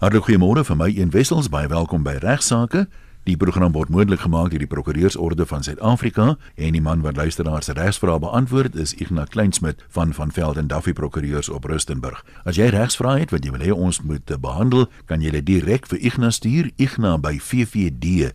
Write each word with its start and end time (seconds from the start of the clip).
Hartlik 0.00 0.24
goeiemôre 0.24 0.62
vir 0.64 0.76
my 0.80 0.86
een 0.96 1.10
wessels 1.12 1.50
baie 1.52 1.68
welkom 1.68 2.00
by 2.00 2.14
regsaake. 2.22 2.86
Die 3.28 3.36
program 3.36 3.74
word 3.76 3.90
moontlik 3.92 4.22
gemaak 4.24 4.48
deur 4.48 4.62
die 4.62 4.68
Prokureursorde 4.70 5.44
van 5.44 5.60
Suid-Afrika 5.60 6.40
en 6.56 6.72
die 6.72 6.80
man 6.80 7.04
wat 7.04 7.20
luisteraars 7.20 7.68
se 7.68 7.76
regsvrae 7.76 8.16
beantwoord 8.22 8.78
is 8.80 8.94
Ignas 8.96 9.28
Kleinsmid 9.28 9.84
van 9.92 10.16
van 10.16 10.32
Velden 10.32 10.72
Duffy 10.72 10.96
Prokureurs 10.96 11.52
op 11.52 11.68
Rustenburg. 11.68 12.24
As 12.48 12.56
jy 12.56 12.72
regsvrae 12.72 13.20
het 13.26 13.30
wat 13.36 13.44
jy 13.44 13.52
wil 13.52 13.66
hê 13.66 13.76
ons 13.76 14.00
moet 14.00 14.24
behandel, 14.40 14.88
kan 15.04 15.20
jy 15.20 15.36
dit 15.36 15.44
direk 15.52 15.84
vir 15.92 16.00
Ignas 16.00 16.40
stuur, 16.40 16.72
ignas 16.80 17.20
by 17.20 17.36
ffd.co.za. 17.36 18.32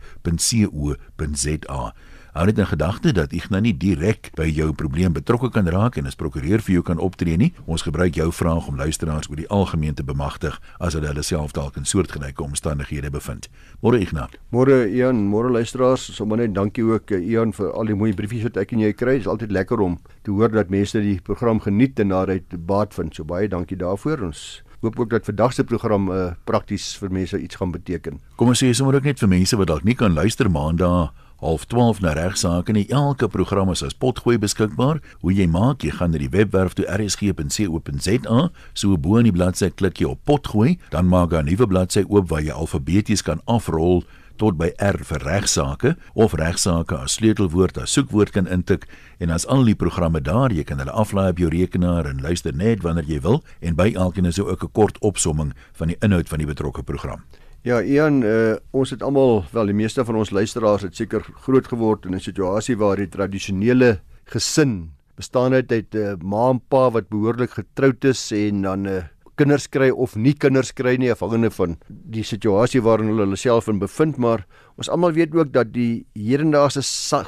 Hou 2.36 2.44
dit 2.46 2.58
in 2.60 2.68
gedagte 2.68 3.14
dat 3.16 3.32
ek 3.32 3.46
nou 3.48 3.62
nie 3.64 3.72
direk 3.80 4.28
by 4.36 4.44
jou 4.52 4.74
probleem 4.76 5.14
betrokke 5.16 5.48
kan 5.56 5.70
raak 5.72 5.96
en 5.96 6.10
as 6.10 6.18
prokureur 6.20 6.60
vir 6.60 6.74
jou 6.74 6.82
kan 6.84 7.00
optree 7.00 7.38
nie. 7.40 7.54
Ons 7.64 7.86
gebruik 7.88 8.18
jou 8.20 8.26
vraag 8.36 8.68
om 8.68 8.76
luisteraars 8.76 9.30
oor 9.32 9.40
die 9.40 9.48
algemeen 9.48 9.96
te 9.96 10.04
bemagtig 10.04 10.58
as 10.84 10.98
hulle 11.00 11.08
hulle 11.08 11.24
self 11.24 11.56
dalk 11.56 11.80
in 11.80 11.88
soortgelyke 11.88 12.44
omstandighede 12.44 13.14
bevind. 13.16 13.48
Môre 13.80 14.04
Ignas. 14.04 14.36
Môre 14.52 14.82
Ian, 14.84 15.24
môre 15.32 15.48
luisteraars. 15.56 16.10
Sommer 16.18 16.44
net 16.44 16.52
dankie 16.60 16.84
ook 16.84 17.16
eh, 17.16 17.24
Ian 17.24 17.56
vir 17.56 17.72
al 17.72 17.88
die 17.88 17.96
mooi 17.96 18.12
briefies 18.12 18.44
wat 18.50 18.60
ek 18.60 18.76
en 18.76 18.84
jy 18.84 18.92
kry. 18.92 19.16
Dit 19.16 19.30
is 19.30 19.32
altyd 19.32 19.56
lekker 19.56 19.88
om 19.88 19.96
te 20.28 20.36
hoor 20.36 20.52
dat 20.52 20.76
mense 20.76 21.00
die 21.00 21.22
program 21.24 21.64
geniet 21.64 22.04
en 22.04 22.12
daaruit 22.12 22.60
baat 22.68 23.00
vind. 23.00 23.16
So 23.16 23.24
baie 23.24 23.48
dankie 23.48 23.80
daarvoor. 23.80 24.28
Ons 24.28 24.66
hoop 24.84 25.00
ook 25.00 25.16
dat 25.16 25.24
vandag 25.24 25.56
se 25.56 25.64
program 25.64 26.12
uh, 26.12 26.34
prakties 26.44 26.98
vir 27.00 27.16
mense 27.16 27.40
iets 27.40 27.64
gaan 27.64 27.72
beteken. 27.72 28.20
Kom 28.36 28.52
ons 28.52 28.60
sê 28.60 28.76
sommer 28.76 29.00
ook 29.00 29.08
net 29.08 29.24
vir 29.24 29.38
mense 29.40 29.56
wat 29.56 29.72
dalk 29.72 29.88
nie 29.88 29.96
kan 29.96 30.12
luister 30.12 30.52
maandag 30.52 31.16
half 31.46 31.66
12 31.70 32.02
na 32.02 32.14
regsaake 32.18 32.74
en 32.74 32.82
elke 32.90 33.28
program 33.30 33.70
is 33.72 33.84
as 33.86 33.94
potgooi 33.94 34.38
beskikbaar. 34.42 35.02
Hoe 35.22 35.34
jy 35.34 35.48
maak, 35.48 35.86
jy 35.86 35.94
gaan 35.96 36.12
na 36.16 36.22
die 36.22 36.32
webwerf 36.34 36.74
toe 36.78 36.86
rsg.co.za, 36.90 38.50
so 38.74 38.98
bo 38.98 39.18
in 39.22 39.30
die 39.30 39.36
bladsy 39.36 39.70
klik 39.70 40.02
jy 40.02 40.10
op 40.12 40.24
potgooi, 40.26 40.78
dan 40.90 41.08
maak 41.08 41.34
'n 41.34 41.46
nuwe 41.46 41.68
bladsy 41.68 42.06
oop 42.10 42.30
waar 42.30 42.42
jy 42.42 42.52
alfabeties 42.52 43.22
kan 43.22 43.42
afrol 43.46 44.04
tot 44.38 44.58
by 44.60 44.72
R 44.84 45.00
vir 45.04 45.24
regsaake 45.24 45.96
of 46.14 46.34
regsaake 46.34 46.98
as 46.98 47.18
sleutelwoord 47.20 47.78
as 47.78 47.94
soekwoord 47.96 48.34
kan 48.36 48.48
intik 48.52 48.88
en 49.20 49.30
as 49.30 49.48
al 49.48 49.64
die 49.68 49.76
programme 49.76 50.22
daar 50.22 50.52
jy 50.52 50.64
kan 50.68 50.82
hulle 50.84 50.92
aflaai 50.92 51.30
op 51.32 51.40
jou 51.40 51.50
rekenaar 51.50 52.10
en 52.10 52.22
luister 52.22 52.56
net 52.56 52.84
wanneer 52.84 53.08
jy 53.08 53.22
wil 53.22 53.42
en 53.62 53.80
by 53.80 53.94
elkeen 53.94 54.26
is 54.26 54.40
ook 54.40 54.64
'n 54.64 54.72
kort 54.72 55.00
opsomming 55.00 55.54
van 55.74 55.88
die 55.88 55.98
inhoud 56.02 56.30
van 56.30 56.40
die 56.40 56.48
betrokke 56.48 56.84
program. 56.84 57.24
Ja, 57.66 57.80
Ian, 57.82 58.20
uh, 58.22 58.60
ons 58.78 58.92
het 58.94 59.02
almal, 59.02 59.40
wel 59.50 59.72
die 59.72 59.74
meeste 59.74 60.04
van 60.06 60.20
ons 60.20 60.30
luisteraars 60.30 60.84
het 60.86 61.00
seker 61.00 61.24
groot 61.48 61.66
geword 61.66 62.04
in 62.06 62.14
'n 62.14 62.22
situasie 62.22 62.76
waar 62.78 63.02
die 63.02 63.10
tradisionele 63.10 64.02
gesin 64.30 64.92
bestaan 65.18 65.54
uit 65.54 65.72
'n 65.74 65.98
uh, 65.98 66.12
eh, 66.12 66.18
ma 66.22 66.50
en 66.52 66.62
pa 66.70 66.92
wat 66.92 67.10
behoorlik 67.10 67.58
getroud 67.58 68.06
is 68.06 68.32
en 68.32 68.62
dan 68.62 68.86
'n 68.86 68.86
uh, 68.86 69.04
kinders 69.36 69.68
kry 69.68 69.90
of 69.90 70.16
nie 70.16 70.34
kinders 70.34 70.74
kry 70.74 70.96
nie 70.98 71.12
afhangende 71.12 71.50
van 71.50 71.78
die 71.90 72.24
situasie 72.24 72.82
waarin 72.82 73.08
hulle 73.08 73.26
hulle 73.26 73.36
self 73.36 73.68
in 73.68 73.80
bevind, 73.80 74.18
maar 74.18 74.46
ons 74.78 74.90
almal 74.90 75.14
weet 75.14 75.34
ook 75.34 75.52
dat 75.52 75.74
die 75.74 76.06
hedendaagse 76.14 76.82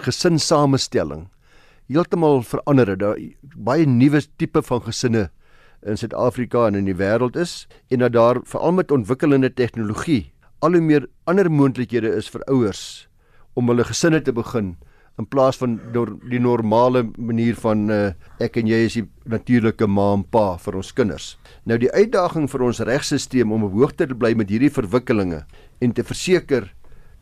gesinsamestelling 0.05 1.29
heeltemal 1.89 2.43
verander 2.43 2.87
het. 2.87 2.99
Daar 2.99 3.17
baie 3.55 3.85
nuwe 3.85 4.21
tipe 4.37 4.61
van 4.61 4.81
gesinne 4.81 5.31
in 5.85 5.97
Suid-Afrika 5.97 6.67
en 6.67 6.75
in 6.75 6.87
die 6.89 6.97
wêreld 6.97 7.37
is 7.37 7.67
en 7.91 7.99
dat 8.05 8.15
daar 8.15 8.41
veral 8.43 8.71
met 8.79 8.91
ontwikkelende 8.91 9.53
tegnologie 9.53 10.31
al 10.59 10.73
hoe 10.73 10.81
meer 10.81 11.07
ander 11.29 11.49
moontlikhede 11.51 12.15
is 12.17 12.29
vir 12.33 12.45
ouers 12.49 12.83
om 13.57 13.69
hulle 13.69 13.85
gesinne 13.85 14.21
te 14.21 14.33
begin 14.33 14.75
in 15.17 15.25
plaas 15.25 15.57
van 15.57 15.79
door 15.93 16.11
die 16.29 16.39
normale 16.39 17.03
manier 17.17 17.57
van 17.57 17.89
uh, 17.89 18.01
ek 18.43 18.59
en 18.61 18.69
jy 18.69 18.83
is 18.85 18.97
die 18.99 19.05
natuurlike 19.25 19.87
ma 19.89 20.11
en 20.13 20.23
pa 20.29 20.59
vir 20.61 20.77
ons 20.77 20.91
kinders. 20.93 21.31
Nou 21.65 21.79
die 21.81 21.89
uitdaging 21.89 22.45
vir 22.51 22.65
ons 22.67 22.83
regstelsel 22.85 23.49
om 23.49 23.65
op 23.65 23.73
hoogte 23.73 24.05
te 24.05 24.17
bly 24.17 24.35
met 24.37 24.53
hierdie 24.53 24.73
verwikkelinge 24.73 25.41
en 25.81 25.93
te 25.93 26.05
verseker 26.05 26.69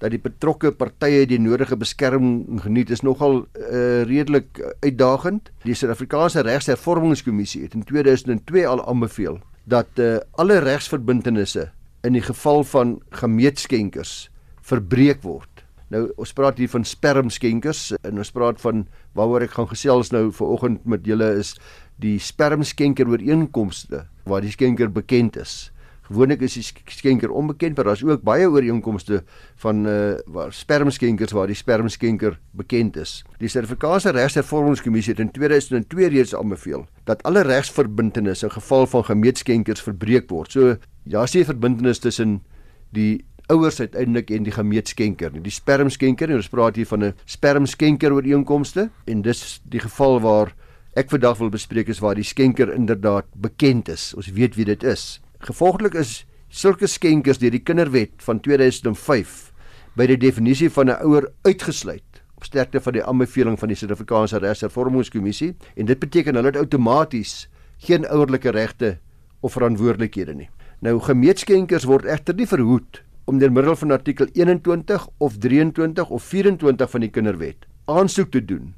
dat 0.04 0.12
die 0.12 0.20
betrokke 0.22 0.74
partye 0.76 1.26
die 1.30 1.40
nodige 1.40 1.78
beskerming 1.80 2.60
geniet 2.64 2.92
is 2.92 3.04
nogal 3.06 3.46
uh, 3.46 4.04
redelik 4.08 4.60
uitdagend. 4.84 5.52
Die 5.64 5.76
Suid-Afrikaanse 5.76 6.44
Regshervormingskommissie 6.46 7.64
het 7.64 7.78
in 7.78 7.86
2002 7.88 8.68
al 8.68 8.84
aanbeveel 8.86 9.40
dat 9.66 10.00
uh, 10.00 10.18
alle 10.38 10.60
regsverbintenisse 10.62 11.70
in 12.06 12.14
die 12.14 12.24
geval 12.26 12.64
van 12.70 13.00
gemeetskenkers 13.10 14.30
verbreek 14.66 15.24
word. 15.24 15.64
Nou 15.94 16.08
ons 16.22 16.34
praat 16.34 16.58
hier 16.58 16.70
van 16.70 16.86
spermskenkers 16.86 17.94
en 18.02 18.20
ons 18.22 18.34
praat 18.34 18.62
van 18.62 18.86
waaroor 19.18 19.46
ek 19.46 19.56
gaan 19.58 19.70
gesels 19.70 20.12
nou 20.14 20.28
vanoggend 20.34 20.86
met 20.90 21.06
julle 21.06 21.32
is 21.40 21.56
die 22.02 22.18
spermskenker 22.20 23.08
ooreenkomste 23.10 24.06
waar 24.26 24.44
die 24.44 24.54
skenker 24.54 24.90
bekend 24.92 25.38
is. 25.40 25.70
Gewoonlik 26.06 26.42
is 26.46 26.54
die 26.54 26.64
skenker 26.94 27.32
onbekend, 27.34 27.76
maar 27.76 27.90
daar's 27.90 28.04
ook 28.06 28.22
baie 28.22 28.46
ooreenkomste 28.50 29.24
van 29.64 29.86
uh 29.90 30.18
waar 30.26 30.54
spermskenkers 30.54 31.34
waar 31.34 31.48
die 31.48 31.58
spermskenker 31.58 32.40
bekend 32.52 32.98
is. 32.98 33.24
Die 33.42 33.50
Suid-Afrikaanse 33.50 34.14
Regshervormingskommissie 34.14 35.14
het 35.14 35.24
in 35.24 35.32
2002 35.32 36.10
reeds 36.14 36.36
aanbeveel 36.36 36.86
dat 37.04 37.24
alle 37.24 37.42
regsverbintenisse 37.42 38.46
in 38.46 38.52
geval 38.52 38.88
van 38.88 39.06
gemeetskenkers 39.06 39.82
verbreek 39.82 40.30
word. 40.30 40.52
So 40.52 40.76
ja, 41.04 41.26
sê 41.26 41.46
verbintenis 41.46 42.00
tussen 42.00 42.42
die 42.94 43.26
ouers 43.50 43.80
uiteindelik 43.80 44.32
en 44.34 44.46
die 44.46 44.54
gemeetskenker. 44.54 45.34
Die 45.42 45.54
spermskenker, 45.54 46.34
ons 46.34 46.50
praat 46.50 46.76
hier 46.76 46.90
van 46.90 47.04
'n 47.04 47.14
spermskenker 47.26 48.14
ooreenkomste 48.14 48.90
en 49.06 49.22
dis 49.22 49.62
die 49.64 49.80
geval 49.80 50.20
waar 50.22 50.54
ek 50.96 51.10
vandag 51.10 51.38
wil 51.38 51.50
bespreek 51.50 51.88
is 51.88 52.00
waar 52.00 52.16
die 52.16 52.24
skenker 52.24 52.74
inderdaad 52.74 53.26
bekend 53.34 53.90
is. 53.90 54.14
Ons 54.16 54.32
weet 54.32 54.56
wie 54.56 54.66
dit 54.66 54.84
is. 54.84 55.20
Gevolglik 55.46 55.94
is 55.94 56.24
sulke 56.50 56.88
skenkers 56.90 57.38
deur 57.38 57.54
die 57.54 57.62
Kinderwet 57.62 58.24
van 58.26 58.40
2005 58.42 59.34
by 59.94 60.08
die 60.10 60.18
definisie 60.18 60.72
van 60.74 60.90
'n 60.90 60.98
ouer 61.06 61.28
uitgesluit 61.46 62.24
op 62.36 62.48
sterkte 62.48 62.82
van 62.82 62.94
die 62.94 63.04
aanbeveling 63.06 63.60
van 63.60 63.70
die 63.70 63.78
Suid-Afrikaanse 63.78 64.40
Regshervormingskommissie 64.42 65.54
en 65.76 65.86
dit 65.86 66.00
beteken 66.00 66.36
hulle 66.36 66.48
het 66.48 66.58
outomaties 66.58 67.48
geen 67.78 68.08
ouerlike 68.08 68.50
regte 68.50 68.98
of 69.42 69.54
verantwoordelikhede 69.54 70.34
nie. 70.34 70.50
Nou 70.82 71.00
gemeetskenkers 71.00 71.86
word 71.86 72.06
egter 72.06 72.34
nie 72.34 72.48
verhoed 72.48 73.04
om 73.26 73.38
deur 73.38 73.52
middel 73.52 73.76
van 73.76 73.92
artikel 73.92 74.26
21 74.34 75.08
of 75.18 75.38
23 75.38 76.10
of 76.10 76.24
24 76.24 76.90
van 76.90 77.02
die 77.02 77.10
Kinderwet 77.10 77.70
aansoek 77.86 78.32
te 78.32 78.46
doen 78.46 78.74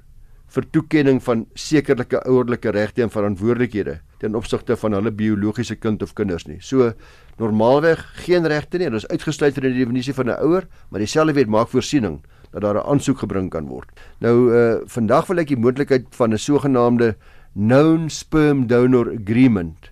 vir 0.56 0.66
toekenning 0.72 1.20
van 1.24 1.46
sekerlike 1.60 2.22
ouerlike 2.26 2.72
regte 2.72 3.04
en 3.04 3.12
verantwoordelikhede 3.12 4.00
ten 4.22 4.36
opsigte 4.36 4.78
van 4.80 4.96
hulle 4.98 5.12
biologiese 5.12 5.76
kind 5.76 6.02
of 6.02 6.14
kinders 6.18 6.48
nie. 6.48 6.58
So 6.62 6.94
normaalweg 7.38 8.02
geen 8.24 8.48
regte 8.48 8.80
nie, 8.80 8.90
dit 8.90 9.04
is 9.04 9.10
uitgesluit 9.12 9.60
in 9.60 9.68
die 9.68 9.84
definisie 9.84 10.14
van 10.14 10.30
'n 10.30 10.40
ouer, 10.42 10.68
maar 10.90 11.00
dieselfde 11.00 11.34
wet 11.34 11.48
maak 11.48 11.70
voorsiening 11.70 12.24
dat 12.52 12.62
daar 12.62 12.76
'n 12.76 12.88
aansoek 12.88 13.20
gebring 13.20 13.50
kan 13.50 13.68
word. 13.68 13.90
Nou 14.20 14.54
uh 14.54 14.80
vandag 14.86 15.28
wil 15.28 15.40
ek 15.40 15.48
die 15.48 15.60
moontlikheid 15.60 16.06
van 16.10 16.34
'n 16.34 16.38
sogenaamde 16.38 17.16
known 17.54 18.10
sperm 18.10 18.68
donor 18.68 19.12
agreement 19.12 19.92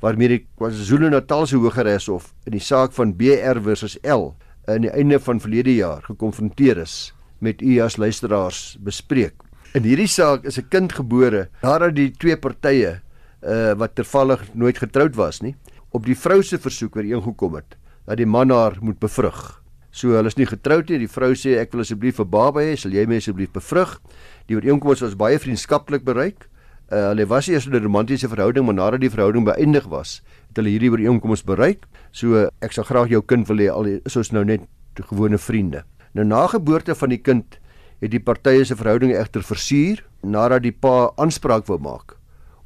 waarmee 0.00 0.28
die 0.28 0.46
KwaZulu-Natal 0.58 1.46
se 1.46 1.56
Hooggeregshof 1.56 2.34
in 2.44 2.52
die 2.52 2.60
saak 2.60 2.92
van 2.92 3.16
BR 3.16 3.60
versus 3.64 3.98
L 4.02 4.34
in 4.68 4.82
die 4.82 4.90
einde 4.90 5.18
van 5.20 5.40
verlede 5.40 5.74
jaar 5.74 6.02
gekonfronteer 6.02 6.78
is 6.78 7.14
met 7.38 7.62
u 7.62 7.78
as 7.80 7.96
luisteraars 7.96 8.76
bespreek. 8.80 9.45
In 9.76 9.84
hierdie 9.84 10.08
saak 10.08 10.46
is 10.48 10.56
'n 10.56 10.70
kind 10.72 10.92
gebore 10.92 11.48
nadat 11.60 11.92
die 11.96 12.08
twee 12.08 12.36
partye 12.36 13.02
uh 13.44 13.74
wat 13.76 13.92
tervallig 13.94 14.40
nooit 14.54 14.78
getroud 14.78 15.14
was 15.16 15.42
nie, 15.42 15.54
op 15.92 16.06
die 16.06 16.16
vrou 16.16 16.40
se 16.42 16.56
versoek 16.56 16.96
ooreengekom 16.96 17.54
het 17.60 17.76
dat 18.06 18.16
die 18.16 18.26
man 18.26 18.50
haar 18.50 18.78
moet 18.80 18.98
bevrug. 18.98 19.60
So 19.90 20.16
hulle 20.16 20.28
is 20.32 20.38
nie 20.38 20.46
getroud 20.46 20.88
nie. 20.88 20.98
Die 20.98 21.12
vrou 21.12 21.34
sê 21.34 21.58
ek 21.60 21.72
wil 21.72 21.80
asseblief 21.84 22.20
'n 22.20 22.30
baba 22.30 22.60
hê, 22.60 22.76
sal 22.76 22.90
jy 22.90 23.04
my 23.06 23.16
asseblief 23.16 23.52
bevrug? 23.52 24.00
Die 24.48 24.56
ooreenkoms 24.56 25.02
was 25.02 25.14
baie 25.14 25.38
vriendskaplik 25.38 26.04
bereik. 26.04 26.48
Uh 26.90 27.12
hulle 27.12 27.26
was 27.26 27.48
eers 27.48 27.68
'n 27.68 27.76
romantiese 27.76 28.28
verhouding, 28.28 28.64
maar 28.64 28.74
nadat 28.74 29.00
die 29.00 29.10
verhouding 29.10 29.44
beëindig 29.44 29.84
was, 29.88 30.22
het 30.48 30.56
hulle 30.56 30.72
hierdie 30.72 30.90
ooreenkoms 30.90 31.44
bereik. 31.44 31.84
So 32.12 32.48
ek 32.62 32.72
sal 32.72 32.84
graag 32.84 33.08
jou 33.08 33.20
kind 33.20 33.46
wil 33.48 33.58
hê 33.58 33.68
al 33.68 34.00
soos 34.06 34.32
nou 34.32 34.44
net 34.44 34.62
gewone 34.94 35.36
vriende. 35.36 35.84
Nou 36.14 36.24
na 36.24 36.46
geboorte 36.46 36.94
van 36.94 37.08
die 37.10 37.20
kind 37.20 37.58
het 38.00 38.10
die 38.10 38.20
partye 38.20 38.64
se 38.64 38.76
verhouding 38.76 39.14
egter 39.16 39.42
versuur 39.42 40.02
nadat 40.22 40.62
die 40.62 40.72
pa 40.72 41.10
aanspraak 41.16 41.66
wou 41.70 41.78
maak 41.78 42.16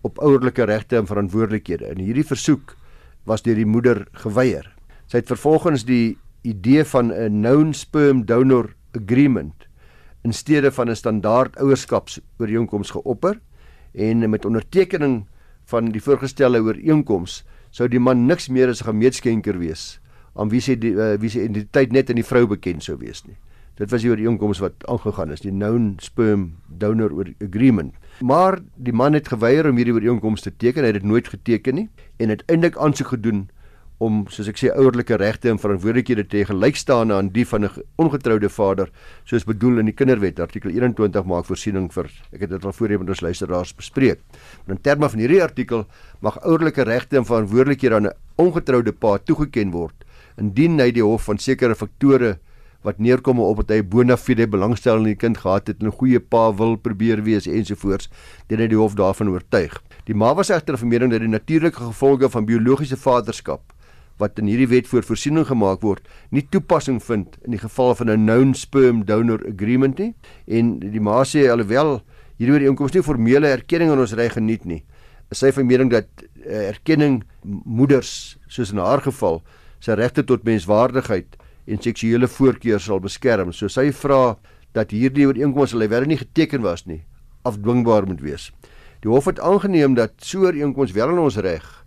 op 0.02 0.18
ouerlike 0.24 0.64
regte 0.64 0.96
en 0.96 1.06
verantwoordelikhede. 1.06 1.84
En 1.92 2.00
hierdie 2.00 2.24
versoek 2.24 2.76
was 3.28 3.42
deur 3.44 3.58
die 3.58 3.68
moeder 3.68 4.06
geweier. 4.22 4.64
Sy 5.06 5.20
het 5.20 5.28
vervolgens 5.28 5.84
die 5.84 6.16
idee 6.42 6.84
van 6.84 7.12
'n 7.12 7.42
known 7.42 7.72
sperm 7.74 8.24
donor 8.24 8.74
agreement 8.96 9.68
in 10.24 10.32
steede 10.32 10.72
van 10.72 10.88
'n 10.88 10.96
standaard 10.96 11.56
ouerskapsooreenkoms 11.56 12.90
geopper 12.90 13.40
en 13.92 14.30
met 14.30 14.44
ondertekening 14.44 15.26
van 15.64 15.92
die 15.92 16.02
voorgestelde 16.02 16.60
ooreenkoms 16.60 17.44
sou 17.70 17.88
die 17.88 18.00
man 18.00 18.26
niks 18.26 18.48
meer 18.48 18.68
as 18.68 18.80
'n 18.80 18.84
gemeetskenker 18.84 19.58
wees 19.58 20.00
aan 20.34 20.48
wie 20.48 20.60
sy 20.60 20.74
die, 20.78 20.92
uh, 20.92 21.18
wie 21.18 21.30
sy 21.30 21.38
identiteit 21.38 21.92
net 21.92 22.08
aan 22.10 22.20
die 22.20 22.24
vrou 22.24 22.46
bekend 22.46 22.82
sou 22.82 22.96
wees 22.98 23.24
nie. 23.26 23.36
Dit 23.74 23.90
was 23.90 24.02
die 24.02 24.10
ooreenkoms 24.10 24.58
wat 24.58 24.72
aangegaan 24.88 25.30
is, 25.30 25.40
die 25.40 25.52
known 25.52 25.94
sperm 25.98 26.56
donor 26.66 27.12
agreement. 27.40 27.94
Maar 28.20 28.58
die 28.76 28.92
man 28.92 29.12
het 29.12 29.28
geweier 29.28 29.68
om 29.70 29.76
hierdie 29.76 29.94
ooreenkoms 29.94 30.42
te 30.42 30.52
teken. 30.56 30.82
Hy 30.82 30.92
het 30.92 31.00
dit 31.00 31.08
nooit 31.08 31.28
geteken 31.28 31.74
nie 31.74 31.88
en 32.20 32.28
het 32.28 32.44
eintlik 32.46 32.76
aansoek 32.76 33.14
gedoen 33.14 33.48
om 34.00 34.22
soos 34.32 34.48
ek 34.48 34.56
sê 34.56 34.70
ouerlike 34.72 35.16
regte 35.20 35.50
en 35.52 35.58
verantwoordelikhede 35.60 36.24
te 36.32 36.40
gelykstaan 36.48 37.12
aan 37.12 37.28
die 37.34 37.44
van 37.44 37.64
'n 37.64 37.84
ongetroude 38.00 38.48
vader 38.48 38.88
soos 39.24 39.44
bedoel 39.44 39.78
in 39.78 39.90
die 39.90 39.94
kinderwet 39.94 40.40
artikel 40.40 40.70
21 40.70 41.24
maak 41.24 41.44
voorsiening 41.44 41.92
vir 41.92 42.08
ek 42.32 42.40
het 42.40 42.50
dit 42.50 42.64
al 42.64 42.72
voorheen 42.72 43.00
met 43.00 43.08
ons 43.08 43.20
luisteraars 43.20 43.76
bespreek. 43.76 44.20
Maar 44.64 44.76
in 44.76 44.82
terme 44.82 45.08
van 45.08 45.18
hierdie 45.18 45.42
artikel 45.42 45.86
mag 46.20 46.40
ouerlike 46.40 46.82
regte 46.82 47.16
en 47.16 47.24
verantwoordelikhede 47.24 47.94
aan 47.94 48.06
'n 48.06 48.16
ongetroude 48.36 48.92
pa 48.92 49.18
toegeken 49.18 49.70
word 49.70 50.04
indien 50.38 50.80
hy 50.80 50.90
die 50.90 51.04
hof 51.04 51.24
van 51.24 51.38
sekere 51.38 51.74
faktore 51.74 52.38
wat 52.82 52.98
neerkom 52.98 53.40
op 53.40 53.62
dat 53.62 53.74
hy 53.74 53.82
bona 53.84 54.16
fide 54.16 54.46
belangstelling 54.48 55.04
in 55.04 55.12
die 55.12 55.20
kind 55.20 55.38
gehad 55.42 55.66
het 55.68 55.80
en 55.80 55.88
'n 55.88 55.98
goeie 55.98 56.20
pa 56.20 56.52
wil 56.52 56.76
probeer 56.76 57.22
wees 57.22 57.46
ensovoorts, 57.46 58.08
dit 58.48 58.58
het 58.58 58.70
die 58.70 58.78
hof 58.78 58.94
daarvan 58.94 59.28
oortuig. 59.28 59.82
Die 60.06 60.14
ma 60.14 60.34
was 60.34 60.50
egter 60.50 60.78
van 60.78 60.88
mening 60.88 61.10
dat 61.10 61.20
die 61.20 61.28
natuurlike 61.28 61.76
gevolge 61.76 62.30
van 62.30 62.44
biologiese 62.44 62.96
vaderskap 62.96 63.60
wat 64.20 64.38
in 64.38 64.46
hierdie 64.46 64.68
wet 64.68 64.88
voor 64.88 65.02
voorsiening 65.02 65.46
gemaak 65.46 65.80
word, 65.80 66.08
nie 66.30 66.46
toepassing 66.50 67.00
vind 67.02 67.38
in 67.44 67.50
die 67.50 67.62
geval 67.62 67.94
van 67.94 68.10
'n 68.10 68.26
known 68.26 68.54
sperm 68.54 69.04
donor 69.04 69.40
agreement 69.48 69.98
nie. 69.98 70.14
En 70.46 70.78
die 70.78 71.00
ma 71.00 71.24
sê 71.24 71.48
alhoewel 71.48 72.02
hierdie 72.36 72.54
ooreenkoms 72.54 72.92
nie 72.92 73.02
formele 73.02 73.46
erkenning 73.46 73.90
aan 73.90 73.98
ons 73.98 74.12
reg 74.12 74.32
geniet 74.32 74.64
nie, 74.64 74.84
is 75.30 75.38
sy 75.38 75.52
van 75.52 75.66
mening 75.66 75.90
dat 75.90 76.06
uh, 76.46 76.68
erkenning 76.68 77.22
moeders 77.64 78.38
soos 78.48 78.72
in 78.72 78.78
haar 78.78 79.00
geval 79.00 79.42
sy 79.80 79.92
regte 79.92 80.24
tot 80.24 80.44
menswaardigheid 80.44 81.39
en 81.70 81.82
seksuele 81.82 82.28
voorkeur 82.28 82.80
sal 82.80 83.00
beskerm. 83.00 83.52
So 83.52 83.68
sy 83.68 83.92
vra 83.92 84.36
dat 84.72 84.90
hierdie 84.90 85.26
ooreenkoms 85.26 85.74
al 85.74 85.88
wel 85.88 86.06
nie 86.06 86.18
geteken 86.18 86.62
was 86.62 86.86
nie, 86.86 87.02
afdwingbaar 87.42 88.06
moet 88.06 88.20
wees. 88.20 88.50
Die 89.00 89.10
hof 89.10 89.24
het 89.24 89.40
aangeneem 89.40 89.94
dat 89.94 90.12
so 90.18 90.40
'n 90.40 90.44
ooreenkoms 90.46 90.92
wel 90.92 91.08
in 91.08 91.18
ons 91.18 91.36
reg 91.36 91.80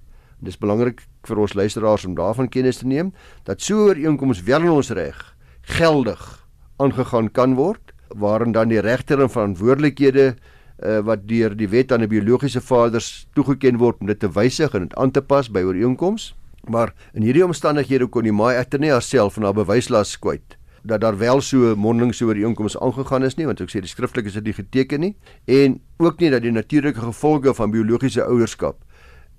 Dis 0.44 0.60
belangrik 0.60 1.06
vir 1.24 1.40
ons 1.40 1.54
luisteraars 1.56 2.04
om 2.04 2.18
daarvan 2.18 2.50
kennis 2.52 2.82
te 2.82 2.88
neem 2.88 3.14
dat 3.48 3.62
so 3.62 3.76
'n 3.76 3.88
ooreenkoms 3.88 4.44
wel 4.44 4.62
in 4.62 4.76
ons 4.76 4.90
reg 4.92 5.36
geldig 5.62 6.48
aangegaan 6.78 7.32
kan 7.32 7.56
word 7.56 7.94
waarin 8.10 8.52
dan 8.52 8.68
die 8.68 8.82
regter 8.82 9.22
en 9.22 9.30
verantwoordelikhede 9.30 10.36
uh, 10.84 11.00
wat 11.00 11.28
deur 11.28 11.56
die 11.56 11.70
wet 11.70 11.92
aan 11.92 12.04
'n 12.04 12.10
biologiese 12.10 12.62
vaders 12.62 13.28
toegeken 13.34 13.78
word 13.78 14.02
om 14.02 14.08
dit 14.08 14.20
te 14.20 14.28
wysig 14.28 14.74
en 14.74 14.82
dit 14.82 14.96
aan 14.96 15.12
te 15.12 15.22
pas 15.22 15.50
by 15.50 15.62
ooreenkoms. 15.62 16.36
Maar 16.70 16.94
in 17.14 17.22
hierdie 17.22 17.46
omstandighede 17.46 18.08
kon 18.08 18.24
die 18.24 18.32
maai 18.32 18.64
nie 18.80 18.92
haarself 18.92 19.34
van 19.34 19.44
haar 19.44 19.54
bewyslas 19.54 20.18
kwyt 20.20 20.58
dat 20.84 21.00
daar 21.02 21.18
wel 21.18 21.42
so 21.42 21.76
mondeling 21.76 22.14
so 22.14 22.28
ooreenkoms 22.28 22.78
aangegaan 22.78 23.24
is 23.24 23.38
nie 23.38 23.46
want 23.46 23.62
ek 23.62 23.70
sê 23.72 23.80
die 23.80 23.88
skriftelik 23.88 24.28
is 24.28 24.34
dit 24.34 24.44
nie 24.44 24.54
geteken 24.54 25.00
nie 25.00 25.16
en 25.48 25.80
ook 25.98 26.20
nie 26.20 26.30
dat 26.30 26.44
die 26.44 26.52
natuurlike 26.52 27.00
gevolge 27.00 27.54
van 27.56 27.72
biologiese 27.72 28.24
ouerskap 28.26 28.84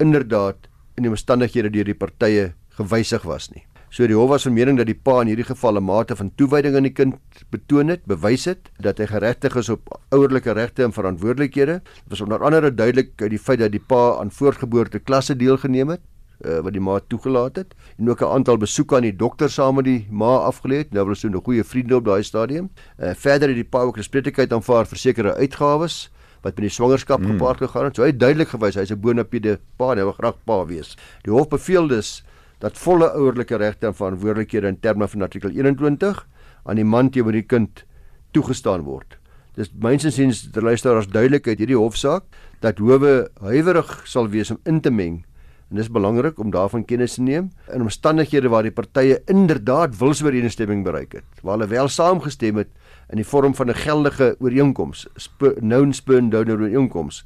inderdaad 0.00 0.70
in 0.96 1.04
die 1.04 1.12
omstandighede 1.12 1.70
deur 1.74 1.84
die 1.84 1.98
partye 1.98 2.52
gewysig 2.78 3.24
was 3.26 3.50
nie. 3.52 3.64
So 3.94 4.06
die 4.10 4.16
hof 4.18 4.32
was 4.32 4.46
van 4.46 4.56
mening 4.56 4.78
dat 4.80 4.88
die 4.90 4.96
pa 4.98 5.20
in 5.22 5.30
hierdie 5.30 5.46
geval 5.46 5.78
'n 5.78 5.84
mate 5.84 6.16
van 6.16 6.32
toewyding 6.34 6.76
aan 6.76 6.82
die 6.82 6.92
kind 6.92 7.14
betoon 7.50 7.88
het, 7.88 8.04
bewys 8.06 8.44
het 8.44 8.70
dat 8.80 8.98
hy 8.98 9.06
geregtig 9.06 9.56
is 9.56 9.68
op 9.68 10.00
ouerlike 10.10 10.52
regte 10.52 10.82
en 10.82 10.92
verantwoordelikhede. 10.92 11.80
Dit 11.82 12.10
was 12.10 12.20
onder 12.20 12.42
andere 12.42 12.74
duidelik 12.74 13.22
uit 13.22 13.30
die 13.30 13.38
feit 13.38 13.58
dat 13.58 13.70
die 13.70 13.80
pa 13.80 14.18
aan 14.18 14.30
voortgeboorte 14.30 14.98
klasse 14.98 15.36
deelgeneem 15.36 15.88
het 15.88 16.00
uh, 16.44 16.58
wat 16.64 16.72
die 16.72 16.80
ma 16.80 16.98
toegelaat 17.08 17.56
het 17.56 17.74
en 17.98 18.10
ook 18.10 18.20
'n 18.20 18.32
aantal 18.36 18.56
besoeke 18.56 18.96
aan 18.96 19.02
die 19.02 19.16
dokter 19.16 19.50
saam 19.50 19.74
met 19.74 19.84
die 19.84 20.06
ma 20.10 20.36
afgelê 20.50 20.76
het. 20.84 20.92
Nou 20.92 21.06
was 21.06 21.22
hulle 21.22 21.32
so 21.34 21.38
'n 21.38 21.44
goeie 21.44 21.64
vriende 21.64 21.96
op 21.96 22.04
daai 22.04 22.22
stadium. 22.22 22.70
Uh, 22.98 23.14
verder 23.14 23.48
het 23.48 23.56
die 23.56 23.64
pa 23.64 23.80
ook 23.80 23.96
resprektelikheid 23.96 24.52
aanvaar 24.52 24.86
vir 24.86 24.98
sekere 24.98 25.34
uitgawes 25.34 26.10
wat 26.42 26.54
met 26.56 26.68
die 26.68 26.68
swangerskap 26.68 27.20
mm. 27.20 27.26
gepaard 27.26 27.58
gegaan 27.58 27.84
het. 27.84 27.96
So 27.96 28.02
hy 28.02 28.12
het 28.12 28.20
duidelik 28.20 28.48
gewys 28.48 28.74
hy's 28.74 28.92
'n 28.92 29.00
bonapide 29.00 29.58
pa 29.76 29.92
en 29.92 29.98
hy 29.98 30.04
wil 30.04 30.12
graag 30.12 30.36
pa 30.44 30.64
wees. 30.66 30.96
Die 31.24 31.32
hof 31.32 31.48
beveel 31.48 31.88
dus 31.88 32.24
dat 32.58 32.78
volle 32.78 33.10
ouerlike 33.12 33.56
regte 33.56 33.86
en 33.86 33.94
verantwoordelikhede 33.94 34.66
in 34.66 34.80
terme 34.80 35.08
van 35.08 35.22
artikel 35.22 35.50
21 35.50 36.26
aan 36.64 36.76
die 36.76 36.84
man 36.84 37.10
teenoor 37.10 37.32
die 37.32 37.42
kind 37.42 37.84
toegestaan 38.32 38.84
word. 38.86 39.18
Dis 39.54 39.70
mynsinsiens 39.70 40.50
die 40.52 40.62
luisteraars 40.62 41.06
duidelik 41.06 41.46
uit 41.46 41.58
hierdie 41.58 41.78
hofsaak 41.78 42.24
dat 42.60 42.78
howe 42.78 43.28
huiwerig 43.40 44.00
sal 44.08 44.28
wees 44.28 44.50
om 44.50 44.58
in 44.64 44.80
te 44.80 44.90
meng 44.90 45.24
en 45.70 45.76
dis 45.76 45.90
belangrik 45.90 46.38
om 46.38 46.50
daarvan 46.50 46.84
kennis 46.84 47.14
te 47.14 47.22
neem 47.22 47.50
in 47.72 47.82
omstandighede 47.82 48.48
waar 48.48 48.62
die 48.62 48.74
partye 48.74 49.22
inderdaad 49.26 49.96
wilsooreenstemming 49.98 50.84
bereik 50.84 51.12
het, 51.12 51.24
waar 51.42 51.58
hulle 51.58 51.70
wel 51.72 51.88
saamgestem 51.88 52.56
het 52.56 52.70
in 53.10 53.20
die 53.20 53.26
vorm 53.26 53.54
van 53.54 53.70
'n 53.70 53.74
geldige 53.74 54.36
ooreenkoms, 54.40 55.06
known 55.38 55.92
spurn 55.92 56.30
donor 56.30 56.60
ooreenkoms. 56.60 57.24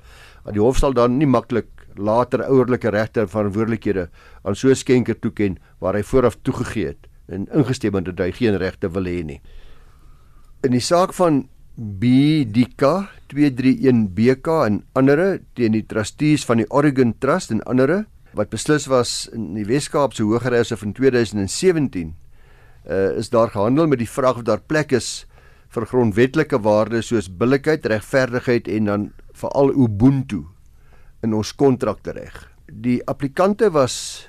Die 0.53 0.61
hof 0.61 0.77
sal 0.77 0.93
dan 0.93 1.19
nie 1.19 1.27
maklik 1.27 1.69
later 1.95 2.45
ouerlike 2.45 2.89
regte 2.89 3.21
en 3.21 3.29
verantwoordelikhede 3.29 4.09
aan 4.45 4.57
so 4.57 4.69
'n 4.69 4.75
skenker 4.75 5.19
toeken 5.19 5.59
waar 5.79 5.95
hy 5.95 6.03
vooraf 6.03 6.37
toegegee 6.43 6.87
het 6.87 7.09
en 7.29 7.49
ingestem 7.53 7.95
het 7.95 8.05
dat 8.05 8.19
hy 8.19 8.33
geen 8.33 8.57
regte 8.57 8.91
wil 8.91 9.05
hê 9.05 9.25
nie. 9.25 9.41
In 10.63 10.71
die 10.71 10.81
saak 10.81 11.13
van 11.13 11.49
BDK 11.77 13.07
231BK 13.31 14.49
en 14.67 14.85
ander 14.93 15.41
teen 15.55 15.73
die 15.73 15.87
trustees 15.87 16.45
van 16.45 16.57
die 16.57 16.71
Oregon 16.71 17.15
Trust 17.19 17.51
en 17.51 17.63
ander 17.63 18.07
wat 18.39 18.53
beslis 18.55 18.87
was 18.87 19.27
in 19.35 19.51
die 19.57 19.67
Wes-Kaapse 19.67 20.23
Hooggeregs 20.23 20.71
van 20.79 20.93
2017 20.95 22.15
uh, 22.87 23.17
is 23.19 23.31
daar 23.35 23.51
gehandel 23.51 23.89
met 23.91 23.99
die 23.99 24.11
vraag 24.11 24.39
of 24.41 24.47
daar 24.47 24.63
plek 24.63 24.95
is 24.95 25.27
vir 25.75 25.87
grondwetlike 25.91 26.61
waardes 26.65 27.11
soos 27.11 27.29
billikheid, 27.29 27.87
regverdigheid 27.91 28.71
en 28.73 28.89
dan 28.89 29.09
veral 29.37 29.75
ubuntu 29.75 30.45
in 31.27 31.35
ons 31.37 31.51
kontrakte 31.59 32.15
reg. 32.17 32.37
Die 32.71 33.01
applikante 33.11 33.69
was 33.75 34.29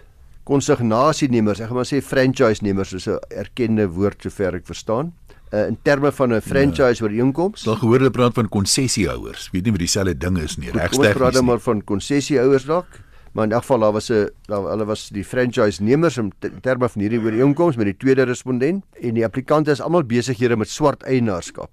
konsignasienemers, 0.49 1.61
ek 1.61 1.69
gaan 1.69 1.77
maar 1.77 1.87
sê 1.87 2.01
franchise 2.03 2.65
nemers, 2.65 2.95
is 2.97 3.07
'n 3.07 3.19
erkende 3.29 3.87
woord 3.87 4.21
sover 4.21 4.55
ek 4.55 4.65
verstaan. 4.65 5.13
Uh, 5.53 5.67
in 5.67 5.77
terme 5.81 6.11
van 6.11 6.33
'n 6.33 6.41
franchise 6.41 7.01
ja. 7.01 7.05
ooreenkoms. 7.05 7.63
Daar 7.63 7.77
gehoor 7.77 7.97
hulle 7.97 8.11
praat 8.11 8.33
van 8.33 8.49
konsessiehouers. 8.49 9.49
Weet 9.51 9.63
nie 9.63 9.71
wat 9.71 9.79
dieselfde 9.79 10.17
ding 10.17 10.37
is 10.37 10.57
nie, 10.57 10.71
regstegnies. 10.71 11.07
Ons 11.07 11.17
praat 11.17 11.33
dan 11.33 11.45
maar 11.45 11.59
van 11.59 11.83
konsessiehouers 11.83 12.65
dalk 12.65 12.87
maar 13.31 13.45
in 13.45 13.51
elk 13.51 13.61
geval 13.61 13.79
daar 13.79 13.91
was 13.91 14.09
'n 14.09 14.29
hulle 14.47 14.85
was 14.85 15.09
die 15.09 15.23
franchise 15.23 15.83
nemers 15.83 16.17
in 16.17 16.33
terme 16.61 16.89
van 16.89 17.01
hierdie 17.01 17.19
ooreenkoms 17.19 17.75
met 17.75 17.85
die 17.85 17.97
tweede 17.97 18.23
respondent 18.23 18.83
en 19.01 19.13
die 19.13 19.25
applikante 19.25 19.71
is 19.71 19.81
almal 19.81 20.03
besighede 20.03 20.55
met 20.55 20.69
swart 20.69 21.03
eienaarskap. 21.03 21.69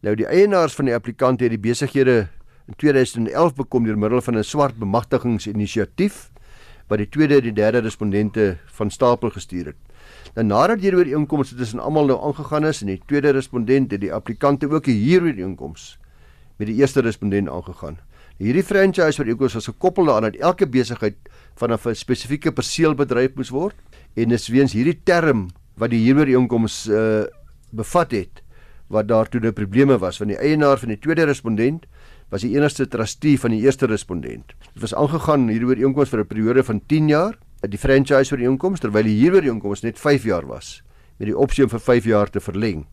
Nou 0.00 0.14
die 0.14 0.26
eienaars 0.26 0.74
van 0.74 0.84
die 0.84 0.94
applikante 0.94 1.44
het 1.44 1.52
die 1.52 1.70
besighede 1.70 2.28
in 2.66 2.74
2011 2.76 3.54
bekom 3.54 3.84
deur 3.84 3.98
middel 3.98 4.20
van 4.20 4.36
'n 4.38 4.44
swart 4.44 4.78
bemagtigingsinisiatief 4.78 6.30
wat 6.88 6.98
die 6.98 7.08
tweede 7.08 7.36
en 7.36 7.42
die 7.42 7.52
derde 7.52 7.78
respondente 7.78 8.58
van 8.66 8.90
stapel 8.90 9.30
gestuur 9.30 9.66
het. 9.66 9.76
Nou 10.34 10.46
nadat 10.46 10.80
hierdie 10.80 10.98
ooreenkoms 10.98 11.54
tussen 11.56 11.78
almal 11.78 12.06
nou 12.06 12.18
aangegaan 12.20 12.64
is 12.64 12.80
en 12.80 12.86
die 12.86 13.00
tweede 13.06 13.30
respondent 13.30 13.90
het 13.90 14.00
die 14.00 14.12
applikante 14.12 14.68
ook 14.70 14.86
hier 14.86 15.22
ooreenkoms 15.22 15.98
met 16.56 16.66
die 16.66 16.76
eerste 16.76 17.00
respondent 17.00 17.48
aangegaan. 17.48 17.98
Hierdie 18.42 18.64
franchise 18.66 19.20
wat 19.20 19.28
ekos 19.30 19.54
was 19.54 19.68
gekoppel 19.70 20.08
daaraan 20.10 20.32
dat 20.32 20.40
elke 20.42 20.66
besigheid 20.66 21.14
van 21.60 21.70
'n 21.70 21.94
spesifieke 21.94 22.50
perseel 22.50 22.94
bedryf 22.94 23.36
moes 23.36 23.50
word 23.50 23.76
en 24.16 24.28
dis 24.28 24.48
weens 24.48 24.72
hierdie 24.72 24.98
term 25.04 25.50
wat 25.78 25.90
die 25.90 26.02
huurooreenkoms 26.02 26.88
uh 26.88 27.24
bevat 27.72 28.10
het 28.12 28.42
wat 28.88 29.06
daartoe 29.06 29.40
'n 29.40 29.52
probleme 29.52 29.98
was 29.98 30.18
van 30.18 30.28
die 30.28 30.36
eienaar 30.36 30.78
van 30.78 30.88
die 30.88 30.98
tweede 30.98 31.24
respondent 31.24 31.86
was 32.30 32.42
die 32.42 32.56
enigste 32.56 32.88
trustee 32.88 33.38
van 33.38 33.50
die 33.50 33.62
eerste 33.62 33.86
respondent. 33.86 34.54
Dit 34.74 34.82
was 34.82 34.94
aangegaan 34.94 35.48
hierdie 35.48 35.68
ooreenkoms 35.68 36.08
vir 36.08 36.20
'n 36.20 36.26
periode 36.26 36.64
van 36.64 36.82
10 36.86 37.08
jaar, 37.08 37.38
die 37.60 37.78
franchise 37.78 38.34
ooreenkoms 38.34 38.80
terwyl 38.80 39.04
die 39.04 39.20
huurooreenkoms 39.22 39.82
net 39.82 39.98
5 39.98 40.24
jaar 40.24 40.46
was 40.46 40.82
met 41.18 41.28
die 41.28 41.38
opsie 41.38 41.64
om 41.64 41.70
vir 41.70 41.80
5 41.80 42.04
jaar 42.04 42.30
te 42.30 42.40
verleng. 42.40 42.86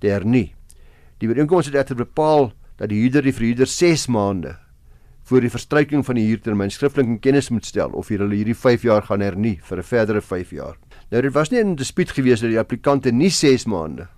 Der 0.00 0.24
nie. 0.24 0.54
Die 1.18 1.28
ooreenkoms 1.28 1.66
het 1.66 1.74
egter 1.74 1.96
bepaal 1.96 2.52
dat 2.76 2.88
die 2.88 3.00
huurder 3.00 3.22
die 3.22 3.32
verhuurder 3.32 3.66
6 3.66 4.06
maande 4.06 4.58
voor 5.32 5.40
die 5.46 5.52
verstryking 5.52 6.02
van 6.04 6.18
die 6.18 6.26
huurtermyn 6.28 6.70
skriftelik 6.72 7.08
in 7.08 7.20
kennis 7.24 7.46
moet 7.48 7.64
stel 7.64 7.94
of 7.96 8.10
hulle 8.12 8.34
hierdie 8.34 8.56
5 8.58 8.82
jaar 8.84 9.06
gaan 9.06 9.22
hernie 9.24 9.54
vir 9.64 9.78
'n 9.78 9.88
verdere 9.90 10.20
5 10.20 10.50
jaar. 10.52 10.76
Nou 11.10 11.22
dit 11.22 11.32
was 11.32 11.50
nie 11.50 11.60
'n 11.64 11.74
dispuut 11.74 12.10
gewees 12.10 12.40
dat 12.40 12.50
die 12.50 12.58
applikante 12.58 13.10
nie 13.10 13.30
6 13.30 13.64
maande 13.64 14.08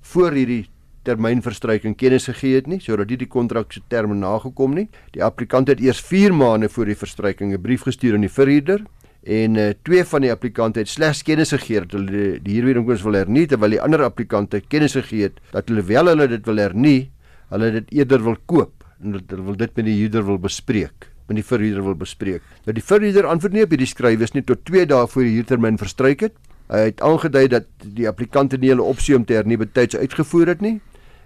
voor 0.00 0.30
hierdie 0.30 0.68
termynverstryking 1.02 1.96
kennis 1.96 2.28
gegee 2.30 2.54
het 2.54 2.66
nie 2.66 2.78
sodat 2.78 3.08
dit 3.08 3.18
die 3.18 3.26
kontrak 3.26 3.72
se 3.72 3.80
terme 3.88 4.14
nagekom 4.14 4.74
nie. 4.74 4.88
Die 5.10 5.24
applikant 5.24 5.68
het 5.68 5.80
eers 5.80 6.00
4 6.00 6.32
maande 6.34 6.68
voor 6.68 6.84
die 6.84 6.96
verstryking 6.96 7.52
'n 7.52 7.60
brief 7.60 7.82
gestuur 7.82 8.14
aan 8.14 8.20
die 8.20 8.30
verhuurder 8.30 8.84
en 9.24 9.54
uh, 9.56 9.70
twee 9.82 10.04
van 10.04 10.20
die 10.20 10.30
applikante 10.30 10.78
het 10.78 10.88
slegs 10.88 11.22
kennis 11.22 11.50
gegee 11.50 11.80
dat 11.80 11.90
hulle 11.90 12.10
die, 12.10 12.42
die 12.42 12.54
huurwoning 12.54 13.02
wil 13.02 13.14
hernie 13.14 13.46
terwyl 13.46 13.70
die 13.70 13.82
ander 13.82 14.04
applikante 14.04 14.60
kennis 14.60 14.92
gegee 14.92 15.22
het 15.22 15.40
dat 15.50 15.68
hulle 15.68 15.82
wel 15.82 16.06
hulle 16.06 16.28
dit 16.28 16.46
wil 16.46 16.56
hernie, 16.56 17.10
hulle 17.48 17.70
dit 17.72 17.90
eerder 17.90 18.22
wil 18.22 18.36
koop 18.46 18.79
en 19.02 19.16
hulle 19.16 19.46
wil 19.46 19.56
dit 19.56 19.76
met 19.76 19.88
die 19.88 19.96
huurder 20.02 20.26
wil 20.26 20.38
bespreek 20.38 21.10
met 21.30 21.38
die 21.38 21.46
verhuurder 21.46 21.86
wil 21.86 21.94
bespreek. 21.98 22.42
Nou 22.66 22.74
die 22.74 22.84
verhuurder 22.84 23.28
antwoord 23.30 23.54
nie 23.54 23.62
op 23.62 23.74
hierdie 23.74 23.88
skrywes 23.88 24.34
nie 24.34 24.42
tot 24.46 24.64
2 24.66 24.88
dae 24.90 25.06
voor 25.12 25.26
die 25.26 25.36
huurtermyn 25.36 25.78
verstryk 25.78 26.26
het. 26.26 26.34
Hy 26.70 26.88
het 26.88 27.02
aangedui 27.06 27.44
dat 27.50 27.68
die 27.82 28.08
applikante 28.10 28.58
nie 28.58 28.72
hulle 28.72 28.86
opsie 28.86 29.14
om 29.16 29.26
te 29.26 29.38
hernie 29.38 29.58
betyds 29.58 29.98
uitgevoer 29.98 30.54
het 30.54 30.64
nie 30.64 30.78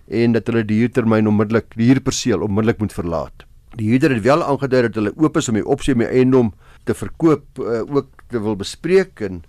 en 0.04 0.36
dat 0.36 0.48
hulle 0.50 0.64
die 0.68 0.82
huurtermyn 0.82 1.28
onmiddellik 1.30 1.72
die 1.78 1.88
huurperseel 1.88 2.44
onmiddellik 2.44 2.82
moet 2.84 2.92
verlaat. 2.92 3.46
Die 3.80 3.88
huurder 3.90 4.12
het 4.12 4.24
wel 4.26 4.44
aangedui 4.44 4.82
dat 4.88 4.98
hulle 5.00 5.14
oop 5.16 5.40
is 5.40 5.48
om 5.48 5.56
die 5.58 5.64
opsie 5.64 5.96
om 5.96 6.04
die 6.04 6.10
eiendom 6.10 6.52
te 6.84 6.96
verkoop 6.96 7.62
uh, 7.64 7.80
ook 7.88 8.36
wil 8.36 8.58
bespreek 8.60 9.24
en 9.24 9.40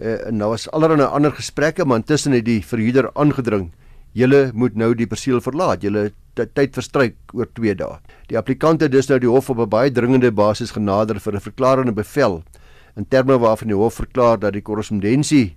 uh, 0.00 0.18
en 0.26 0.40
nou 0.40 0.50
was 0.50 0.66
allerlei 0.74 1.06
ander 1.06 1.34
gesprekke 1.34 1.86
maar 1.86 2.02
intussen 2.02 2.34
het 2.34 2.44
die 2.48 2.58
verhuurder 2.66 3.12
aangedring 3.14 3.70
julle 4.18 4.50
moet 4.52 4.74
nou 4.74 4.90
die 4.98 5.06
perseel 5.06 5.40
verlaat 5.40 5.86
julle 5.86 6.10
tyd 6.34 6.74
verstryk 6.74 7.16
oor 7.32 7.46
2 7.54 7.74
dae 7.74 7.98
die 8.28 8.38
applikante 8.38 8.88
dus 8.88 9.08
nou 9.08 9.18
die 9.18 9.28
hof 9.28 9.50
op 9.50 9.58
'n 9.58 9.68
baie 9.68 9.90
dringende 9.90 10.32
basis 10.32 10.70
genader 10.70 11.20
vir 11.20 11.34
'n 11.34 11.40
verklarende 11.40 11.92
bevel 11.92 12.42
in 12.96 13.08
terme 13.08 13.38
waarvan 13.38 13.68
die 13.68 13.76
hof 13.76 13.94
verklaar 13.94 14.38
dat 14.38 14.52
die 14.52 14.62
korrespondensie 14.62 15.56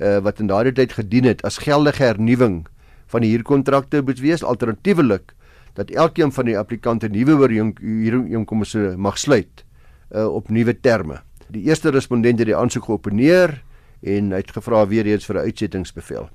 uh, 0.00 0.18
wat 0.18 0.40
in 0.40 0.46
daardie 0.46 0.72
tyd 0.72 0.92
gedien 0.92 1.24
het 1.24 1.42
as 1.44 1.58
geldige 1.58 2.02
hernuwing 2.02 2.66
van 3.06 3.24
die 3.24 3.30
huurkontrakte 3.30 4.02
moet 4.02 4.20
wees 4.20 4.44
alternatiefelik 4.44 5.34
dat 5.78 5.90
elkeen 5.90 6.32
van 6.32 6.44
die 6.44 6.58
applikante 6.58 7.08
nuwe 7.08 7.48
huurinkomste 7.80 8.94
mag 8.96 9.18
sluit 9.18 9.64
uh, 10.10 10.26
op 10.26 10.48
nuwe 10.50 10.74
terme. 10.80 11.20
Die 11.48 11.62
eerste 11.68 11.90
respondent 11.94 12.38
het 12.38 12.48
die 12.50 12.56
aansoek 12.56 12.84
geopeneer 12.84 13.60
en 14.02 14.32
hy 14.34 14.42
het 14.42 14.50
gevra 14.52 14.86
weer 14.86 15.06
eens 15.06 15.26
vir 15.26 15.36
'n 15.36 15.46
uitsettingsbevel. 15.46 16.28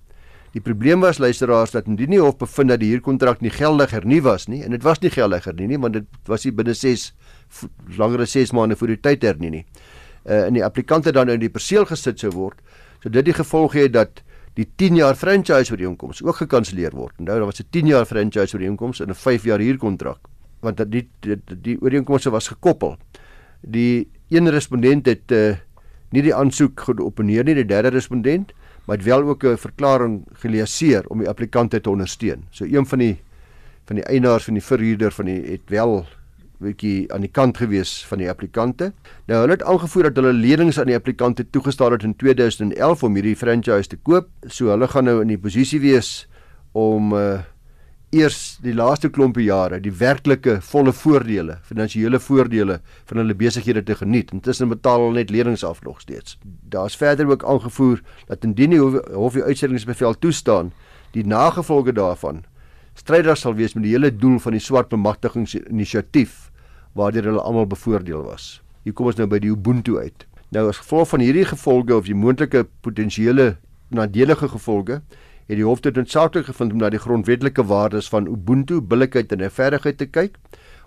Die 0.54 0.62
probleem 0.62 1.02
was 1.02 1.18
luisteraars 1.18 1.72
dat 1.74 1.88
indien 1.90 2.14
die 2.14 2.20
hof 2.22 2.38
bevind 2.38 2.70
dat 2.70 2.82
die 2.84 2.92
huurkontrak 2.92 3.42
nie 3.42 3.50
geldig 3.50 3.94
hernu 3.96 4.20
was 4.22 4.46
nie 4.48 4.62
en 4.64 4.76
dit 4.76 4.84
was 4.86 5.00
nie 5.02 5.10
geldig 5.10 5.48
hernu 5.50 5.68
nie 5.72 5.80
want 5.82 5.98
dit 5.98 6.30
was 6.30 6.46
nie 6.46 6.54
binne 6.54 6.76
6 6.78 7.08
langer 7.98 8.22
as 8.28 8.36
6 8.38 8.54
maande 8.54 8.78
voor 8.78 8.94
die 8.94 9.00
tyd 9.02 9.26
hernu 9.26 9.50
nie. 9.50 9.64
Uh 10.26 10.46
en 10.46 10.54
die 10.54 10.64
applikante 10.66 11.12
dan 11.12 11.30
in 11.34 11.42
die 11.42 11.50
perseel 11.50 11.88
gesit 11.90 12.22
sou 12.22 12.32
word, 12.36 12.62
so 13.02 13.10
dit 13.10 13.26
die 13.26 13.34
gevolg 13.34 13.74
het 13.80 13.96
dat 13.98 14.22
die 14.54 14.68
10 14.78 15.02
jaar 15.02 15.18
franchise 15.18 15.74
ooreenkoms 15.74 16.22
ook 16.22 16.38
gekanselleer 16.44 16.94
word. 16.94 17.18
Nou 17.18 17.40
daar 17.40 17.50
was 17.50 17.60
'n 17.60 17.68
10 17.72 17.88
jaar 17.88 18.06
franchise 18.06 18.56
ooreenkoms 18.56 19.02
en 19.02 19.10
'n 19.10 19.16
5 19.16 19.44
jaar 19.44 19.60
huurkontrak 19.60 20.30
want 20.64 20.78
dat 20.78 20.92
die 20.92 21.08
die, 21.20 21.38
die 21.62 21.78
ooreenkomste 21.82 22.32
was 22.32 22.48
gekoppel. 22.48 22.98
Die 23.62 24.10
een 24.30 24.50
respondent 24.50 25.06
het 25.06 25.32
uh, 25.32 25.56
nie 26.12 26.22
die 26.22 26.36
aansoek 26.36 26.80
geopeneer 26.88 27.44
nie, 27.44 27.56
die 27.56 27.66
derde 27.66 27.90
respondent, 27.94 28.54
maar 28.86 28.98
het 28.98 29.06
wel 29.06 29.22
ook 29.24 29.44
'n 29.44 29.58
verklaring 29.58 30.24
geleaseer 30.34 31.08
om 31.08 31.20
die 31.20 31.30
applikante 31.30 31.82
te 31.82 31.90
ondersteun. 31.90 32.44
So 32.50 32.66
een 32.66 32.86
van 32.86 33.00
die 33.00 33.18
van 33.86 33.96
die 33.96 34.06
eienaars 34.06 34.44
van 34.44 34.54
die 34.54 34.64
verhuurder 34.64 35.12
van 35.12 35.26
die 35.26 35.42
het 35.52 35.62
wel 35.68 36.06
bietjie 36.58 37.14
aan 37.14 37.22
die 37.22 37.32
kant 37.32 37.58
gewees 37.58 38.06
van 38.08 38.18
die 38.18 38.30
applikante. 38.30 38.94
Nou 39.26 39.40
hulle 39.40 39.52
het 39.52 39.64
aangevoer 39.64 40.04
dat 40.04 40.16
hulle 40.16 40.34
lenings 40.34 40.80
aan 40.80 40.92
die 40.92 40.96
applikante 40.96 41.50
toegestaan 41.50 41.92
het 41.92 42.04
in 42.04 42.16
2011 42.16 43.04
om 43.04 43.14
hierdie 43.14 43.36
franchise 43.36 43.88
te 43.88 43.98
koop. 43.98 44.30
So 44.48 44.72
hulle 44.72 44.88
gaan 44.88 45.04
nou 45.04 45.22
in 45.22 45.28
die 45.28 45.40
posisie 45.40 45.80
wees 45.80 46.28
om 46.72 47.14
uh 47.14 47.42
eers 48.14 48.58
die 48.64 48.74
laaste 48.76 49.10
klompe 49.10 49.42
jare 49.44 49.80
die 49.82 49.92
werklike 49.98 50.60
volle 50.62 50.94
voordele, 50.94 51.58
finansiële 51.68 52.20
voordele 52.22 52.80
van 53.10 53.22
hulle 53.22 53.36
besighede 53.38 53.84
te 53.84 53.98
geniet. 53.98 54.32
Intussen 54.36 54.70
betaal 54.72 55.08
hulle 55.08 55.20
net 55.20 55.34
lenings 55.34 55.66
af 55.66 55.82
nog 55.84 56.02
steeds. 56.02 56.38
Daar's 56.44 56.98
verder 56.98 57.30
ook 57.32 57.44
aangevoer 57.44 58.02
dat 58.30 58.46
indien 58.46 58.76
die 58.76 58.82
hof 58.82 59.34
die 59.34 59.44
uitsettingsbevel 59.44 60.18
toestaan, 60.20 60.72
die 61.18 61.26
nagevolge 61.26 61.94
daarvan 61.94 62.44
strydig 62.94 63.38
sal 63.42 63.56
wees 63.58 63.74
met 63.74 63.88
die 63.88 63.96
hele 63.96 64.12
doel 64.14 64.38
van 64.40 64.54
die 64.54 64.62
swart 64.62 64.92
bemagtigingsinisiatief 64.94 66.52
waardeur 66.94 67.32
hulle 67.32 67.42
almal 67.42 67.66
bevoordeel 67.70 68.22
was. 68.28 68.62
Hier 68.86 68.94
kom 68.94 69.10
ons 69.10 69.18
nou 69.18 69.28
by 69.30 69.40
die 69.42 69.50
Ubuntu 69.50 69.98
uit. 69.98 70.28
Nou 70.54 70.68
as 70.70 70.84
gevolg 70.84 71.10
van 71.10 71.24
hierdie 71.26 71.48
gevolge 71.50 71.96
of 71.96 72.06
die 72.06 72.18
moontlike 72.18 72.68
potensiële 72.86 73.56
nadelige 73.94 74.50
gevolge, 74.52 75.02
het 75.48 75.60
die 75.60 75.66
hof 75.66 75.84
dit 75.84 75.96
noodsaaklik 75.96 76.48
gevind 76.48 76.74
om 76.74 76.80
na 76.84 76.90
die 76.94 77.02
grondwetlike 77.02 77.66
waardes 77.68 78.10
van 78.10 78.28
Ubuntu, 78.28 78.82
billikheid 78.82 79.32
en 79.32 79.44
regverdigheid 79.44 79.98
te 79.98 80.08
kyk 80.08 80.40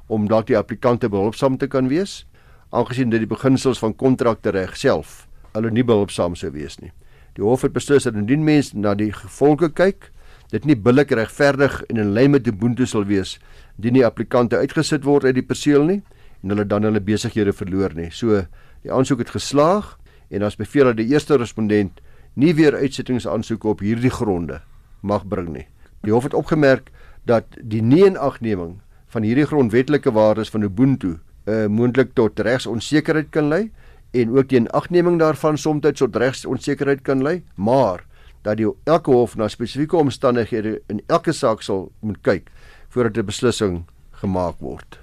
om 0.07 0.29
dalk 0.31 0.47
die 0.49 0.59
applikante 0.59 1.09
behulpsaam 1.13 1.59
te 1.59 1.69
kan 1.69 1.89
wees, 1.89 2.25
aangesien 2.71 3.11
dit 3.11 3.23
die 3.23 3.31
beginsels 3.31 3.79
van 3.83 3.95
kontrakte 3.95 4.55
reg 4.55 4.77
self 4.77 5.27
hulle 5.57 5.73
nie 5.73 5.85
behulpsaam 5.87 6.37
sou 6.37 6.51
wees 6.55 6.79
nie. 6.83 6.93
Die 7.37 7.45
hof 7.45 7.65
het 7.67 7.75
beslis 7.75 8.07
dat 8.09 8.17
indien 8.17 8.45
mens 8.45 8.73
na 8.75 8.95
die 8.97 9.11
gevolge 9.13 9.71
kyk, 9.73 10.11
dit 10.53 10.67
nie 10.69 10.77
billik 10.79 11.13
regverdig 11.17 11.81
en 11.91 12.01
in 12.01 12.13
lyn 12.17 12.33
met 12.37 12.47
Ubuntu 12.49 12.87
sal 12.87 13.07
wees 13.09 13.37
indien 13.77 13.99
die 13.99 14.07
applikante 14.07 14.57
uitgesit 14.57 15.05
word 15.05 15.27
uit 15.27 15.35
die 15.37 15.45
perseel 15.45 15.85
nie 15.89 16.01
en 16.43 16.55
hulle 16.55 16.67
dan 16.69 16.87
hulle 16.87 17.03
besighede 17.03 17.53
verloor 17.57 17.97
nie. 17.97 18.11
So 18.15 18.45
die 18.85 18.93
aansoek 18.93 19.25
het 19.25 19.35
geslaag 19.35 19.97
en 20.31 20.47
ons 20.47 20.59
beveel 20.59 20.93
dat 20.93 21.01
die 21.01 21.11
eerste 21.13 21.37
respondent 21.41 22.01
nie 22.37 22.53
weer 22.55 22.77
uitsettingsaansoeke 22.77 23.69
op 23.69 23.81
hierdie 23.85 24.13
gronde 24.13 24.61
mag 25.01 25.25
bring 25.29 25.49
nie. 25.55 25.67
Die 26.05 26.13
hof 26.13 26.29
het 26.29 26.37
opgemerk 26.37 26.91
dat 27.25 27.57
die 27.61 27.83
nie-inagneming 27.83 28.77
van 29.13 29.25
hierdie 29.25 29.47
grondwetlike 29.49 30.13
waardes 30.13 30.53
van 30.53 30.67
Ubuntu 30.67 31.17
uh, 31.47 31.67
moontlik 31.67 32.13
tot 32.15 32.41
regsonsekerheid 32.41 33.31
kan 33.35 33.49
lei 33.49 33.71
en 34.17 34.37
ook 34.37 34.51
die 34.51 34.61
inagneming 34.61 35.19
daarvan 35.21 35.59
soms 35.59 35.85
tot 35.99 36.17
regsonsekerheid 36.17 37.03
kan 37.03 37.23
lei, 37.23 37.43
maar 37.57 38.05
dat 38.47 38.61
die 38.61 38.69
elke 38.87 39.11
hof 39.11 39.35
na 39.37 39.49
spesifieke 39.51 39.97
omstandighede 39.99 40.81
in 40.93 41.03
elke 41.11 41.35
saak 41.35 41.65
sal 41.67 41.91
moet 42.01 42.21
kyk 42.23 42.51
voordat 42.89 43.19
'n 43.19 43.27
beslissing 43.27 43.85
gemaak 44.23 44.61
word. 44.61 44.99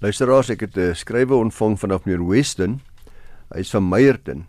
Luisteraars, 0.00 0.50
ek 0.50 0.60
het 0.60 0.76
'n 0.76 0.94
skrywe 0.94 1.34
ontvang 1.34 1.78
vanaf 1.78 2.04
meneer 2.04 2.26
Weston. 2.26 2.80
Hy 3.52 3.60
is 3.60 3.70
van 3.70 3.88
Meyerton. 3.88 4.46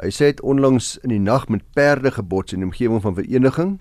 Hy 0.00 0.10
sê 0.14 0.32
dit 0.32 0.40
onlangs 0.40 0.94
in 1.04 1.12
die 1.12 1.20
nag 1.20 1.48
met 1.52 1.64
perde 1.76 2.10
gebots 2.14 2.56
in 2.56 2.64
die 2.64 2.70
omgewing 2.70 3.02
van 3.04 3.18
vereniging. 3.18 3.76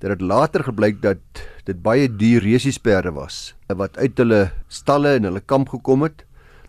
Dit 0.00 0.10
het 0.10 0.20
later 0.24 0.64
gebleik 0.66 1.02
dat 1.04 1.20
dit 1.68 1.82
baie 1.82 2.08
duur 2.08 2.42
resiesperde 2.42 3.12
was 3.14 3.54
wat 3.68 3.98
uit 3.98 4.18
hulle 4.18 4.50
stalle 4.68 5.14
en 5.18 5.28
hulle 5.28 5.40
kamp 5.40 5.68
gekom 5.70 6.02
het 6.02 6.24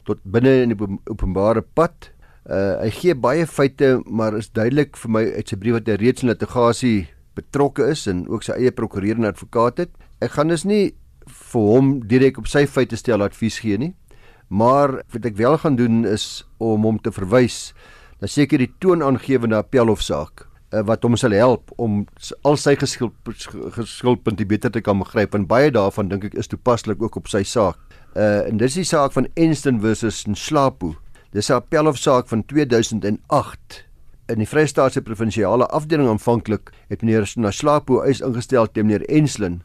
tot 0.05 0.19
binne 0.23 0.51
in 0.65 0.75
die 0.75 0.89
openbare 1.09 1.63
pad 1.63 2.11
Uh 2.49 2.81
hy 2.81 2.89
gee 2.89 3.13
baie 3.13 3.45
feite, 3.45 3.99
maar 4.09 4.33
is 4.33 4.49
duidelik 4.49 4.97
vir 4.97 5.11
my 5.13 5.21
uit 5.37 5.51
sy 5.51 5.57
brief 5.61 5.77
dat 5.77 5.91
hy 5.93 5.97
reeds 6.01 6.23
in 6.25 6.31
litigasie 6.31 6.95
betrokke 7.37 7.85
is 7.93 8.07
en 8.09 8.23
ook 8.31 8.41
sy 8.43 8.55
eie 8.57 8.73
prokureur 8.73 9.19
en 9.19 9.29
advokaat 9.29 9.83
het. 9.83 9.91
Ek 10.25 10.33
gaan 10.33 10.49
dus 10.49 10.65
nie 10.65 10.95
vir 11.51 11.67
hom 11.69 11.91
direk 12.09 12.39
op 12.41 12.49
sy 12.49 12.65
feite 12.65 12.97
stel 12.97 13.21
advies 13.21 13.59
gee 13.61 13.77
nie, 13.77 13.91
maar 14.49 15.03
wat 15.13 15.29
ek 15.29 15.37
wel 15.37 15.59
gaan 15.61 15.77
doen 15.77 16.01
is 16.09 16.43
om 16.57 16.87
hom 16.89 16.97
te 16.97 17.13
verwys 17.13 17.75
na 18.21 18.27
seker 18.27 18.61
die 18.61 18.71
toonaangewende 18.79 19.57
appelhofsaak 19.57 20.45
uh, 20.73 20.81
wat 20.87 21.03
hom 21.03 21.17
sal 21.17 21.33
help 21.35 21.71
om 21.77 22.05
al 22.47 22.57
sy 22.57 22.75
geskuldpunte 22.77 24.45
beter 24.45 24.71
te 24.71 24.81
kan 24.81 24.99
begryp 25.01 25.35
en 25.35 25.47
baie 25.47 25.71
daarvan 25.71 26.09
dink 26.09 26.23
ek 26.29 26.37
is 26.39 26.47
toepaslik 26.51 27.01
ook 27.01 27.15
op 27.17 27.27
sy 27.27 27.43
saak. 27.43 27.79
Uh 28.15 28.47
en 28.47 28.57
dis 28.57 28.75
die 28.75 28.87
saak 28.87 29.13
van 29.15 29.27
Enston 29.35 29.79
versus 29.81 30.25
Nslapo 30.27 30.95
Dis 31.31 31.49
'n 31.49 31.53
appelhofsaak 31.53 32.27
van 32.27 32.45
2008 32.45 33.85
in 34.27 34.37
die 34.37 34.47
Vrystaatse 34.47 35.01
provinsiale 35.01 35.65
afdeling 35.65 36.09
aanvanklik 36.09 36.71
het 36.89 37.01
meneer 37.01 37.31
Naslapo 37.35 38.01
eis 38.03 38.19
ingestel 38.19 38.67
teen 38.67 38.85
meneer 38.85 39.05
Enslin 39.07 39.61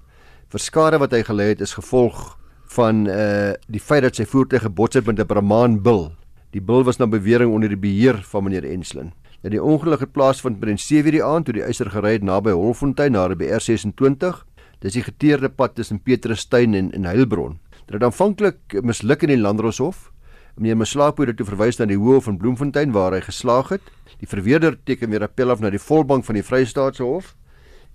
vir 0.48 0.60
skade 0.60 0.98
wat 1.02 1.10
hy 1.10 1.24
gelei 1.26 1.48
het 1.48 1.60
is 1.60 1.74
gevolg 1.74 2.38
van 2.76 3.06
uh 3.06 3.54
die 3.66 3.82
feit 3.82 4.02
dat 4.02 4.14
sy 4.14 4.24
voertuig 4.24 4.62
gebots 4.62 4.94
het 4.94 5.06
met 5.06 5.18
'n 5.18 5.26
Brahman 5.26 5.82
bil. 5.82 6.12
Die 6.56 6.64
bil 6.64 6.86
was 6.88 6.96
na 6.96 7.04
bewering 7.04 7.52
onder 7.52 7.68
die 7.68 7.76
beheer 7.76 8.22
van 8.24 8.46
meneer 8.46 8.64
Enslin. 8.64 9.10
Nou 9.42 9.50
die 9.52 9.60
ongeluk 9.60 10.06
het 10.06 10.12
plaasvind 10.16 10.56
by 10.60 10.72
7:00 10.72 11.12
die 11.12 11.24
aand 11.24 11.44
toe 11.44 11.54
die 11.54 11.62
eiser 11.62 11.90
gery 11.92 12.12
het 12.16 12.22
naby 12.24 12.50
Holfontein 12.56 13.12
na 13.12 13.28
by 13.28 13.44
R26. 13.44 14.44
Dis 14.80 14.92
die 14.92 15.02
geteerde 15.02 15.48
pad 15.48 15.74
tussen 15.74 16.00
Petrusstein 16.00 16.74
en 16.74 16.92
en 16.92 17.04
Heilbron. 17.04 17.58
Dit 17.86 18.00
het 18.00 18.02
aanvanklik 18.02 18.80
misluk 18.82 19.22
in 19.22 19.28
die 19.28 19.38
Landdroshof 19.38 20.12
Meneer 20.56 20.76
Maslapo 20.76 21.26
het 21.26 21.36
toe 21.36 21.44
verwys 21.44 21.76
na 21.76 21.84
die 21.84 21.98
Hof 22.00 22.26
in 22.30 22.38
Bloemfontein 22.38 22.92
waar 22.92 23.12
hy 23.12 23.20
geslaag 23.20 23.74
het. 23.74 23.82
Die 24.22 24.28
verweerder 24.28 24.78
teken 24.88 25.10
weer 25.10 25.26
appel 25.26 25.50
af 25.52 25.60
na 25.60 25.68
die 25.70 25.78
volbank 25.78 26.24
van 26.24 26.34
die 26.34 26.42
Vrystaatse 26.42 27.04
Hof 27.04 27.34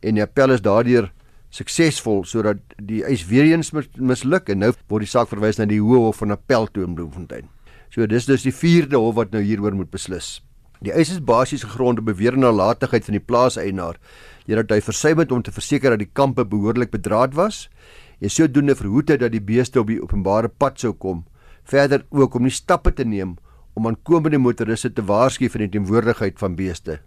en 0.01 0.19
die 0.19 0.21
appel 0.21 0.53
is 0.53 0.61
daardeur 0.61 1.09
suksesvol 1.49 2.21
sodat 2.23 2.61
die 2.77 3.01
eis 3.03 3.25
weer 3.25 3.49
eens 3.49 3.73
misluk 3.97 4.53
en 4.53 4.61
nou 4.61 4.71
word 4.87 5.07
die 5.07 5.09
saak 5.09 5.33
verwys 5.33 5.57
na 5.57 5.65
die 5.65 5.81
Hof 5.81 6.21
van 6.21 6.37
Appel 6.37 6.69
toe 6.69 6.85
in 6.85 6.93
Bloemfontein. 6.93 7.49
So 7.91 8.07
dis 8.07 8.25
dus 8.25 8.45
die 8.47 8.55
vierde 8.55 8.95
hof 8.95 9.17
wat 9.17 9.33
nou 9.35 9.41
hieroor 9.43 9.75
moet 9.75 9.91
beslis. 9.91 10.39
Die 10.81 10.93
eis 10.95 11.11
is 11.11 11.19
basies 11.21 11.65
gegrond 11.67 11.99
op 11.99 12.07
beweerde 12.07 12.39
nalatigheid 12.39 13.03
van 13.05 13.17
die 13.17 13.23
plaaseienaar 13.23 13.99
deurdat 14.47 14.71
hy 14.73 14.79
versuim 14.81 15.19
het 15.21 15.31
om 15.35 15.43
te 15.45 15.53
verseker 15.53 15.93
dat 15.93 16.01
die 16.01 16.09
kampe 16.09 16.45
behoorlik 16.47 16.89
bedraad 16.95 17.35
was 17.37 17.67
en 18.19 18.33
sodoende 18.33 18.73
verhoed 18.79 19.11
het 19.13 19.21
dat 19.21 19.35
die 19.35 19.43
beeste 19.43 19.83
op 19.83 19.91
die 19.91 19.99
openbare 20.01 20.49
pad 20.49 20.81
sou 20.81 20.93
kom 20.97 21.21
verder 21.69 22.05
ook 22.09 22.35
om 22.39 22.47
nie 22.47 22.55
stappe 22.55 22.95
te 22.97 23.05
neem 23.05 23.35
om 23.77 23.87
aankomende 23.87 24.39
motoriste 24.41 24.89
te 24.89 25.05
waarsku 25.05 25.51
van 25.51 25.67
die 25.67 25.71
teenwoordigheid 25.77 26.39
van 26.41 26.57
beeste 26.57 26.97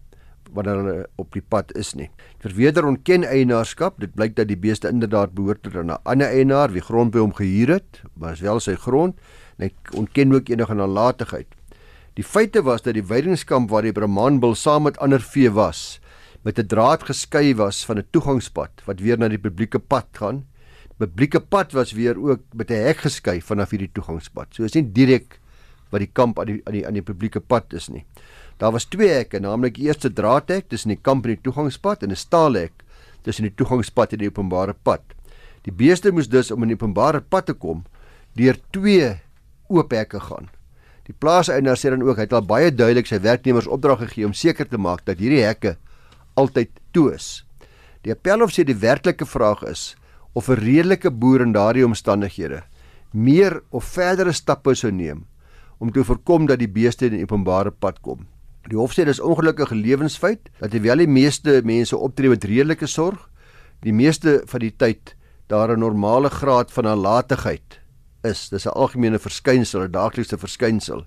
wanneer 0.55 0.79
hulle 0.79 1.07
op 1.19 1.33
die 1.35 1.43
pad 1.43 1.73
is 1.75 1.95
nie. 1.99 2.07
Verweder 2.39 2.87
ontken 2.87 3.25
eienaarskap, 3.27 3.97
dit 3.99 4.13
blyk 4.15 4.37
dat 4.39 4.47
die 4.47 4.59
beeste 4.61 4.87
inderdaad 4.93 5.33
behoort 5.35 5.65
tot 5.65 5.75
'n 5.75 5.97
ander 6.05 6.29
eienaar 6.29 6.71
wie 6.71 6.85
grond 6.85 7.11
by 7.11 7.19
hom 7.19 7.35
gehuur 7.35 7.69
het, 7.69 8.03
maar 8.15 8.33
is 8.33 8.41
wel 8.41 8.61
sy 8.61 8.77
grond 8.77 9.19
en 9.59 9.67
hy 9.67 9.99
ontken 9.99 10.35
ook 10.35 10.49
enige 10.49 10.75
nalatigheid. 10.75 11.47
Die 12.15 12.25
feite 12.25 12.63
was 12.63 12.83
dat 12.83 12.95
die 12.95 13.07
weidingskamp 13.07 13.71
waar 13.71 13.83
die 13.83 13.93
Brahmanbul 13.93 14.55
saam 14.55 14.83
met 14.83 14.99
ander 14.99 15.21
vee 15.21 15.51
was, 15.51 16.01
met 16.43 16.59
'n 16.59 16.67
draad 16.67 17.03
geskei 17.03 17.55
was 17.55 17.85
van 17.85 17.99
'n 17.99 18.07
toegangspad 18.11 18.83
wat 18.85 19.01
weer 19.01 19.19
na 19.19 19.29
die 19.29 19.39
publieke 19.39 19.79
pad 19.79 20.07
gaan 20.13 20.45
publieke 20.99 21.41
pad 21.41 21.73
was 21.75 21.93
weer 21.93 22.19
ook 22.19 22.41
met 22.55 22.71
'n 22.71 22.85
hek 22.87 22.97
geskei 22.97 23.41
vanaf 23.43 23.71
hierdie 23.71 23.93
toegangspad. 23.93 24.55
So 24.55 24.65
is 24.65 24.75
nie 24.75 24.93
direk 24.93 25.41
wat 25.91 26.01
die 26.01 26.11
kamp 26.13 26.39
aan 26.39 26.47
die 26.47 26.61
aan 26.65 26.73
die 26.73 26.87
aan 26.87 26.95
die 26.95 27.03
publieke 27.03 27.41
pad 27.41 27.73
is 27.73 27.89
nie. 27.89 28.05
Daar 28.59 28.73
was 28.73 28.85
twee 28.85 29.09
hekke, 29.09 29.41
naamlik 29.41 29.75
die 29.75 29.87
eerste 29.87 30.13
draadhek 30.13 30.69
tussen 30.69 30.89
die 30.89 31.01
kamp 31.03 31.25
en 31.25 31.35
die 31.35 31.43
toegangspad 31.43 32.03
en 32.03 32.11
'n 32.11 32.17
staalhek 32.17 32.73
tussen 33.23 33.45
die 33.45 33.55
toegangspad 33.55 34.13
en 34.13 34.19
die 34.19 34.29
openbare 34.29 34.75
pad. 34.83 35.03
Die 35.63 35.73
beeste 35.73 36.13
moes 36.13 36.29
dus 36.29 36.51
om 36.51 36.63
in 36.63 36.69
die 36.69 36.77
openbare 36.77 37.21
pad 37.21 37.47
te 37.47 37.53
kom 37.53 37.85
deur 38.35 38.57
twee 38.71 39.21
oop 39.75 39.93
hekke 39.93 40.21
gaan. 40.21 40.51
Die 41.05 41.15
plaaseienaar 41.21 41.77
sê 41.77 41.91
dan 41.93 42.03
ook 42.03 42.17
hy 42.17 42.25
het 42.25 42.33
al 42.33 42.47
baie 42.49 42.71
duidelik 42.73 43.07
sy 43.07 43.21
werknemers 43.21 43.69
opdrag 43.69 44.01
gegee 44.07 44.27
om 44.27 44.33
seker 44.33 44.69
te 44.69 44.81
maak 44.81 45.05
dat 45.05 45.21
hierdie 45.21 45.45
hekke 45.45 45.77
altyd 46.41 46.71
toe 46.93 47.11
is. 47.15 47.45
Die 48.03 48.13
appelhof 48.13 48.55
sê 48.55 48.65
die 48.65 48.79
werklike 48.79 49.27
vraag 49.27 49.63
is 49.69 49.97
of 50.33 50.49
'n 50.49 50.61
redelike 50.61 51.11
boer 51.11 51.43
in 51.43 51.53
daardie 51.53 51.85
omstandighede 51.85 52.63
meer 53.15 53.63
of 53.71 53.85
verdere 53.85 54.33
stappe 54.33 54.75
sou 54.75 54.91
neem 54.91 55.25
om 55.79 55.91
te 55.93 56.03
voorkom 56.05 56.47
dat 56.47 56.59
die 56.59 56.71
beeste 56.71 57.07
in 57.07 57.15
die 57.17 57.23
openbare 57.23 57.71
pad 57.71 58.01
kom. 58.03 58.27
Die 58.71 58.79
hof 58.79 58.95
sê 58.97 59.05
dis 59.05 59.21
ongelukkige 59.21 59.77
lewensfeit 59.77 60.49
dat 60.61 60.73
terwyl 60.73 61.03
die 61.03 61.11
meeste 61.11 61.61
mense 61.65 61.97
optree 61.97 62.31
met 62.33 62.45
redelike 62.45 62.87
sorg, 62.87 63.29
die 63.85 63.93
meeste 63.93 64.41
van 64.49 64.61
die 64.61 64.73
tyd 64.73 65.15
daar 65.49 65.71
'n 65.77 65.81
normale 65.81 66.31
graad 66.31 66.73
van 66.73 66.85
nalatigheid 66.85 67.81
is. 68.25 68.49
Dis 68.49 68.67
'n 68.67 68.75
algemene 68.75 69.19
verskynsel, 69.19 69.83
'n 69.85 69.91
daaglikse 69.91 70.39
verskynsel. 70.39 71.07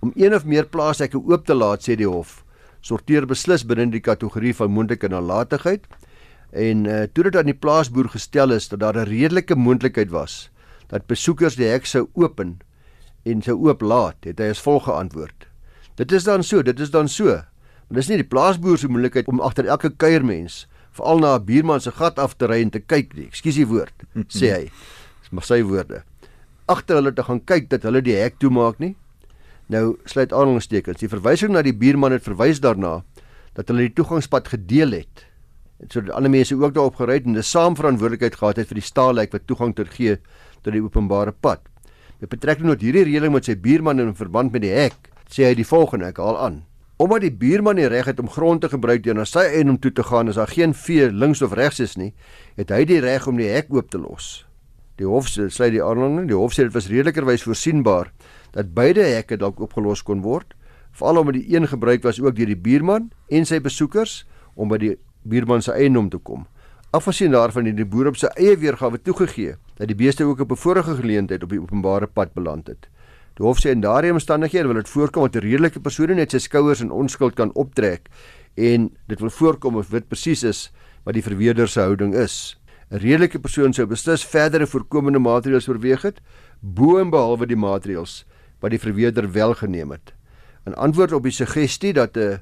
Om 0.00 0.12
een 0.14 0.34
of 0.34 0.44
meer 0.44 0.66
plaashekke 0.66 1.18
oop 1.18 1.46
te 1.46 1.54
laat, 1.54 1.82
sê 1.82 1.96
die 1.96 2.08
hof, 2.08 2.44
sorteer 2.80 3.26
beslis 3.26 3.64
binne 3.66 3.90
die 3.90 4.00
kategorie 4.00 4.54
van 4.54 4.70
moontlike 4.70 5.08
nalatigheid. 5.08 5.86
En 6.52 6.84
uh, 6.84 7.02
toe 7.12 7.24
dit 7.24 7.36
aan 7.36 7.48
die 7.48 7.56
plaasboer 7.56 8.08
gestel 8.08 8.52
is 8.52 8.68
dat 8.68 8.80
daar 8.80 8.96
'n 8.96 9.08
redelike 9.08 9.56
moontlikheid 9.56 10.10
was 10.10 10.50
dat 10.92 11.06
besoekers 11.06 11.56
die 11.56 11.70
hek 11.70 11.86
sou 11.86 12.08
open 12.12 12.58
en 13.24 13.42
sou 13.42 13.56
oop 13.56 13.80
laat, 13.80 14.16
het 14.24 14.38
hy 14.38 14.50
as 14.52 14.60
volg 14.60 14.84
geantwoord: 14.84 15.48
Dit 15.96 16.12
is 16.12 16.24
dan 16.24 16.42
so, 16.42 16.62
dit 16.62 16.80
is 16.80 16.90
dan 16.90 17.08
so. 17.08 17.24
Maar 17.88 18.00
dis 18.00 18.08
nie 18.08 18.16
die 18.16 18.28
plaasboer 18.28 18.78
se 18.78 18.88
moontlikheid 18.88 19.28
om 19.28 19.40
agter 19.40 19.66
elke 19.66 19.90
kuiermens 19.90 20.66
veral 20.92 21.18
na 21.18 21.36
'n 21.38 21.44
buurman 21.44 21.80
se 21.80 21.90
gat 21.90 22.18
af 22.18 22.36
te 22.36 22.46
ry 22.46 22.62
en 22.62 22.70
te 22.70 22.80
kyk 22.80 23.14
nie. 23.14 23.26
Ekskuus 23.26 23.54
die 23.54 23.66
woord, 23.66 23.94
sê 24.38 24.52
hy. 24.52 24.64
Dis 25.20 25.30
maar 25.30 25.44
sy 25.44 25.62
woorde. 25.62 26.02
Agter 26.70 27.00
hulle 27.00 27.12
te 27.12 27.24
gaan 27.26 27.40
kyk 27.44 27.70
dat 27.70 27.82
hulle 27.82 28.02
die 28.02 28.14
hek 28.14 28.38
toemaak 28.38 28.78
nie. 28.78 28.94
Nou 29.72 29.96
sluit 30.04 30.32
aanhalingstekens. 30.32 31.00
Die 31.00 31.10
verwysing 31.10 31.52
na 31.54 31.62
die 31.62 31.74
buurman 31.74 32.14
het 32.14 32.26
verwys 32.26 32.60
daarna 32.62 33.00
dat 33.56 33.68
hulle 33.68 33.88
die 33.88 33.96
toegangspad 33.96 34.48
gedeel 34.52 34.94
het. 35.02 35.26
Sodat 35.88 36.14
ander 36.14 36.30
mense 36.30 36.54
ook 36.54 36.74
daarop 36.74 36.96
gery 37.00 37.18
het 37.18 37.26
en 37.26 37.36
'n 37.36 37.42
saamverantwoordelikheid 37.42 38.36
gehad 38.36 38.56
het 38.56 38.68
vir 38.68 38.78
die 38.78 38.88
staalhek 38.90 39.32
wat 39.32 39.46
toegang 39.46 39.74
te 39.74 39.84
gee 39.84 40.18
tot 40.62 40.72
die 40.72 40.82
openbare 40.82 41.32
pad. 41.32 41.60
Met 42.20 42.30
betrekking 42.30 42.68
tot 42.68 42.80
hierdie 42.80 43.04
reëling 43.04 43.32
met 43.32 43.44
sy 43.44 43.56
buurman 43.56 44.00
in 44.00 44.14
verband 44.14 44.52
met 44.52 44.62
die 44.62 44.70
hek, 44.70 45.10
sê 45.28 45.44
hy 45.44 45.54
die 45.54 45.66
volgende, 45.66 46.06
ek 46.06 46.18
haal 46.18 46.38
aan. 46.38 46.62
Omdat 46.96 47.20
die 47.20 47.32
buurman 47.34 47.74
nie 47.76 47.88
reg 47.88 48.06
het 48.06 48.20
om 48.20 48.30
grond 48.30 48.60
te 48.60 48.68
gebruik 48.68 49.02
deur 49.02 49.14
na 49.14 49.24
sy 49.24 49.40
eienaam 49.40 49.78
toe 49.78 49.92
te 49.92 50.02
gaan 50.02 50.28
as 50.28 50.38
daar 50.38 50.46
geen 50.46 50.74
vee 50.74 51.10
links 51.10 51.42
of 51.42 51.52
regs 51.52 51.80
is 51.80 51.96
nie, 51.96 52.12
het 52.56 52.70
hy 52.70 52.84
die 52.84 53.00
reg 53.00 53.26
om 53.26 53.36
die 53.36 53.48
hek 53.48 53.66
oop 53.74 53.90
te 53.90 53.98
los. 53.98 54.46
Die 55.02 55.08
hof 55.10 55.26
sê 55.26 55.66
die 55.74 55.82
aanhaling, 55.82 56.28
die 56.30 56.38
hof 56.38 56.54
sê 56.54 56.68
dit 56.68 56.74
was 56.76 56.86
redelikerwys 56.86 57.42
voorsienbaar 57.42 58.12
dat 58.54 58.68
beide 58.76 59.02
hekke 59.02 59.38
dalk 59.40 59.58
opgelos 59.64 60.04
kon 60.06 60.20
word, 60.22 60.52
veral 60.94 61.22
omdat 61.22 61.40
die 61.40 61.56
een 61.56 61.66
gebruik 61.66 62.04
was 62.06 62.20
ook 62.22 62.36
deur 62.36 62.52
die 62.52 62.58
buurman 62.68 63.08
en 63.32 63.48
sy 63.48 63.58
besoekers 63.64 64.20
om 64.54 64.70
by 64.70 64.78
die 64.78 64.92
buurman 65.26 65.64
se 65.64 65.74
eienaam 65.74 66.10
te 66.12 66.20
kom. 66.22 66.44
Afgesien 66.94 67.32
daarvan 67.34 67.66
het 67.66 67.80
die 67.80 67.88
boer 67.88 68.12
op 68.12 68.20
sy 68.20 68.30
eie 68.36 68.54
weergawe 68.60 69.00
toegegee 69.00 69.56
dat 69.80 69.90
die 69.90 69.98
beeste 69.98 70.28
ook 70.28 70.44
op 70.44 70.52
'n 70.52 70.62
vorige 70.62 70.94
geleentheid 71.00 71.42
op 71.42 71.50
die 71.50 71.60
openbare 71.60 72.06
pad 72.06 72.34
beland 72.34 72.68
het. 72.68 72.86
Die 73.34 73.46
hof 73.46 73.58
sê 73.58 73.70
in 73.70 73.80
daardie 73.80 74.12
omstandighede 74.12 74.68
wil 74.68 74.82
dit 74.82 74.88
voorkom 74.88 75.22
dat 75.22 75.42
'n 75.42 75.48
redelike 75.48 75.80
persoon 75.80 76.14
net 76.14 76.30
sy 76.30 76.38
skouers 76.38 76.80
in 76.80 76.90
onskuld 76.90 77.34
kan 77.34 77.50
optrek 77.54 78.08
en 78.54 78.90
dit 79.08 79.20
wil 79.20 79.30
voorkom 79.30 79.76
of 79.76 79.88
dit 79.88 80.08
presies 80.08 80.42
is 80.44 80.70
wat 81.04 81.14
die 81.14 81.22
verweerder 81.22 81.68
se 81.68 81.80
houding 81.80 82.14
is. 82.14 82.61
'n 82.92 83.00
Redelike 83.00 83.38
persoon 83.40 83.72
sou 83.72 83.86
beslis 83.88 84.20
verdere 84.28 84.66
voorkomende 84.68 85.18
maatreëls 85.18 85.68
oorweeg 85.68 86.02
het 86.04 86.18
bo 86.60 86.98
en 87.00 87.08
behalwe 87.08 87.46
die 87.48 87.56
maatreëls 87.56 88.26
wat 88.60 88.74
die 88.74 88.80
verweerder 88.82 89.30
wel 89.32 89.54
geneem 89.56 89.94
het. 89.96 90.12
In 90.68 90.74
antwoord 90.76 91.14
op 91.16 91.24
die 91.24 91.32
suggestie 91.32 91.94
dat 91.96 92.16
'n 92.16 92.40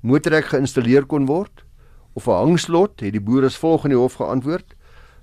motorhek 0.00 0.54
geïnstalleer 0.54 1.04
kon 1.04 1.26
word 1.26 1.64
of 2.14 2.28
'n 2.28 2.30
hangslot, 2.30 3.00
het 3.00 3.12
die 3.12 3.20
boer 3.20 3.44
as 3.44 3.58
volg 3.58 3.84
in 3.84 3.90
die 3.90 3.98
hof 3.98 4.14
geantwoord: 4.22 4.74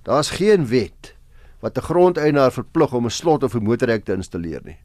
Daar's 0.04 0.30
geen 0.30 0.68
wet 0.68 1.16
wat 1.62 1.78
'n 1.78 1.82
grondeienaar 1.82 2.52
verplig 2.52 2.94
om 2.94 3.06
'n 3.06 3.10
slot 3.10 3.44
of 3.44 3.56
'n 3.56 3.64
motorhek 3.64 4.04
te 4.04 4.14
installeer 4.14 4.62
nie. 4.66 4.78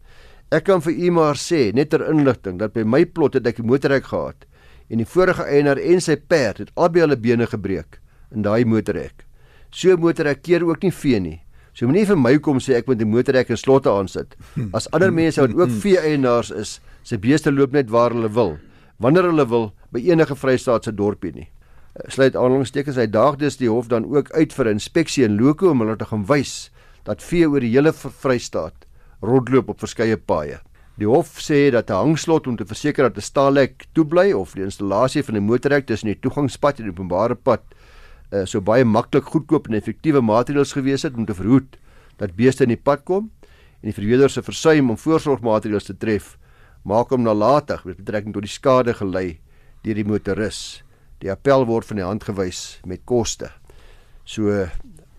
Ek 0.50 0.64
kan 0.64 0.82
vir 0.82 0.92
u 0.92 1.10
maar 1.10 1.34
sê 1.34 1.72
net 1.74 1.90
ter 1.90 2.08
inligting 2.08 2.58
dat 2.58 2.72
by 2.72 2.82
my 2.82 3.04
plot 3.06 3.34
het 3.34 3.46
ek 3.46 3.58
'n 3.58 3.66
motorhek 3.66 4.04
gehad 4.04 4.46
en 4.88 4.98
die 4.98 5.06
vorige 5.06 5.42
eienaar 5.42 5.78
en 5.78 6.00
sy 6.00 6.16
perd 6.16 6.58
het 6.58 6.70
albei 6.74 7.00
hulle 7.00 7.16
bene 7.16 7.46
gebreek 7.46 8.00
in 8.30 8.42
daai 8.42 8.64
motorhek. 8.64 9.26
So 9.70 9.96
motorhek 9.96 10.42
keer 10.42 10.64
ook 10.66 10.82
nie 10.82 10.92
vee 10.92 11.20
nie. 11.20 11.40
So 11.74 11.86
moenie 11.86 12.06
vir 12.06 12.18
my 12.18 12.34
kom 12.42 12.58
sê 12.58 12.74
ek 12.76 12.86
moet 12.86 13.00
'n 13.00 13.10
motorhek 13.10 13.50
en 13.50 13.56
slotte 13.56 13.90
aansit. 13.90 14.34
As 14.74 14.88
ander 14.92 15.12
mense 15.12 15.40
wat 15.40 15.54
ook 15.54 15.70
vee 15.70 15.98
eienaars 15.98 16.50
is, 16.50 16.80
se 17.02 17.16
beeste 17.18 17.52
loop 17.52 17.72
net 17.72 17.90
waar 17.90 18.10
hulle 18.10 18.28
wil, 18.28 18.58
wanneer 18.98 19.30
hulle 19.30 19.46
wil 19.48 19.72
by 19.92 20.00
enige 20.00 20.34
Vrystaatse 20.34 20.92
dorpie 20.92 21.32
nie. 21.32 21.48
Eh, 21.96 22.10
sluit 22.10 22.36
aanhalingstekens 22.36 22.96
hy 22.96 23.06
daag 23.06 23.38
dus 23.38 23.56
die 23.56 23.70
hof 23.70 23.88
dan 23.88 24.04
ook 24.04 24.30
uit 24.30 24.52
vir 24.52 24.66
inspeksie 24.66 25.24
in 25.24 25.38
Loko 25.40 25.70
om 25.70 25.80
hulle 25.80 25.96
te 25.96 26.04
gaan 26.04 26.26
wys 26.26 26.70
dat 27.04 27.22
vee 27.22 27.48
oor 27.48 27.60
die 27.60 27.72
hele 27.72 27.92
Vrystaat 27.92 28.86
rondloop 29.22 29.68
op 29.68 29.80
verskeie 29.80 30.16
paaie. 30.16 30.60
Die 31.00 31.08
hof 31.08 31.38
sê 31.40 31.70
dat 31.72 31.90
'n 31.90 31.94
hangslot 31.94 32.46
om 32.46 32.56
te 32.56 32.64
verseker 32.64 33.08
dat 33.08 33.16
'n 33.16 33.20
staalhek 33.20 33.86
toe 33.94 34.04
bly 34.04 34.32
of 34.32 34.54
die 34.54 34.64
installasie 34.64 35.22
van 35.22 35.36
'n 35.36 35.46
motorhek 35.46 35.86
tussen 35.86 36.08
die 36.08 36.20
toegangspad 36.20 36.78
en 36.78 36.84
die 36.84 36.92
openbare 36.92 37.34
pad 37.34 37.62
uh, 38.32 38.44
so 38.46 38.60
baie 38.60 38.84
maklik, 38.84 39.24
goedkoop 39.24 39.68
en 39.68 39.78
effektiewe 39.78 40.20
maatreëls 40.20 40.72
gewees 40.72 41.02
het 41.02 41.16
om 41.16 41.26
te 41.26 41.34
verhoed 41.34 41.78
dat 42.20 42.36
beeste 42.36 42.64
in 42.64 42.74
die 42.74 42.80
pad 42.80 43.04
kom 43.04 43.30
en 43.80 43.88
die 43.88 43.96
verweerder 43.96 44.30
se 44.30 44.42
versuim 44.44 44.90
om 44.92 44.98
voorsorgmaatreëls 45.00 45.88
te 45.88 45.96
tref 45.96 46.36
maak 46.84 47.12
hom 47.12 47.24
nalatig 47.24 47.84
met 47.84 47.98
betrekking 48.00 48.34
tot 48.34 48.46
die 48.46 48.52
skade 48.52 48.94
gelei 48.96 49.40
deur 49.84 49.96
die 49.96 50.06
motoris. 50.06 50.82
Die 51.20 51.30
appel 51.32 51.66
word 51.68 51.88
van 51.88 52.00
die 52.00 52.06
hand 52.06 52.24
gewys 52.24 52.80
met 52.88 53.04
koste. 53.08 53.50
So 54.24 54.66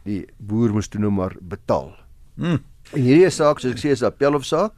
die 0.05 0.23
boer 0.37 0.73
moes 0.73 0.89
toe 0.89 1.01
nou 1.01 1.11
maar 1.13 1.35
betaal. 1.41 1.91
Hmm. 2.37 2.61
En 2.93 3.01
hierdie 3.01 3.29
saak 3.33 3.61
soos 3.61 3.75
ek 3.75 3.81
sê 3.81 3.93
is 3.93 4.01
'n 4.01 4.09
appelhofsaak 4.09 4.73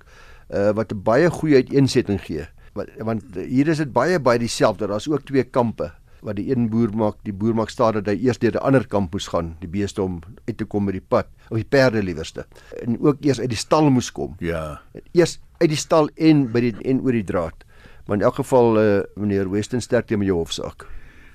uh, 0.52 0.72
wat 0.76 0.92
'n 0.92 1.04
baie 1.04 1.30
goeie 1.30 1.64
uiteensetting 1.64 2.20
gee. 2.20 2.48
Want 2.74 2.90
want 3.00 3.24
hier 3.36 3.68
is 3.68 3.78
dit 3.78 3.94
baie 3.94 4.20
baie 4.20 4.40
dieselfde. 4.40 4.88
Daar's 4.88 5.08
ook 5.08 5.26
twee 5.26 5.44
kampe 5.44 5.92
wat 6.24 6.38
die 6.40 6.50
een 6.52 6.70
boer 6.72 6.94
maak, 6.96 7.20
die 7.28 7.34
boer 7.36 7.56
maak 7.58 7.70
staat 7.70 8.00
dat 8.00 8.08
hy 8.12 8.16
eers 8.26 8.40
deur 8.42 8.56
die 8.56 8.64
ander 8.64 8.86
kamp 8.88 9.14
moes 9.14 9.28
gaan, 9.32 9.54
die 9.60 9.70
beeste 9.70 10.02
om 10.04 10.22
uit 10.48 10.58
te 10.58 10.66
kom 10.66 10.88
met 10.88 10.98
die 10.98 11.04
pad, 11.04 11.28
of 11.50 11.60
die 11.60 11.68
perde 11.68 12.04
liewerste. 12.04 12.46
En 12.84 12.98
ook 13.02 13.22
eers 13.26 13.42
uit 13.44 13.52
die 13.52 13.60
stal 13.60 13.90
moes 13.92 14.12
kom. 14.12 14.36
Ja. 14.40 14.82
Eers 15.12 15.40
uit 15.60 15.70
die 15.70 15.80
stal 15.80 16.10
en 16.16 16.48
by 16.54 16.64
die 16.70 16.74
en 16.90 17.04
oor 17.04 17.16
die 17.16 17.28
draad. 17.28 17.68
Maar 18.08 18.20
in 18.20 18.26
elk 18.28 18.42
geval 18.42 18.80
uh, 18.80 19.00
meneer 19.16 19.52
Weston 19.52 19.82
sterkte 19.82 20.18
met 20.18 20.28
jou 20.28 20.38
hofsaak. 20.42 20.88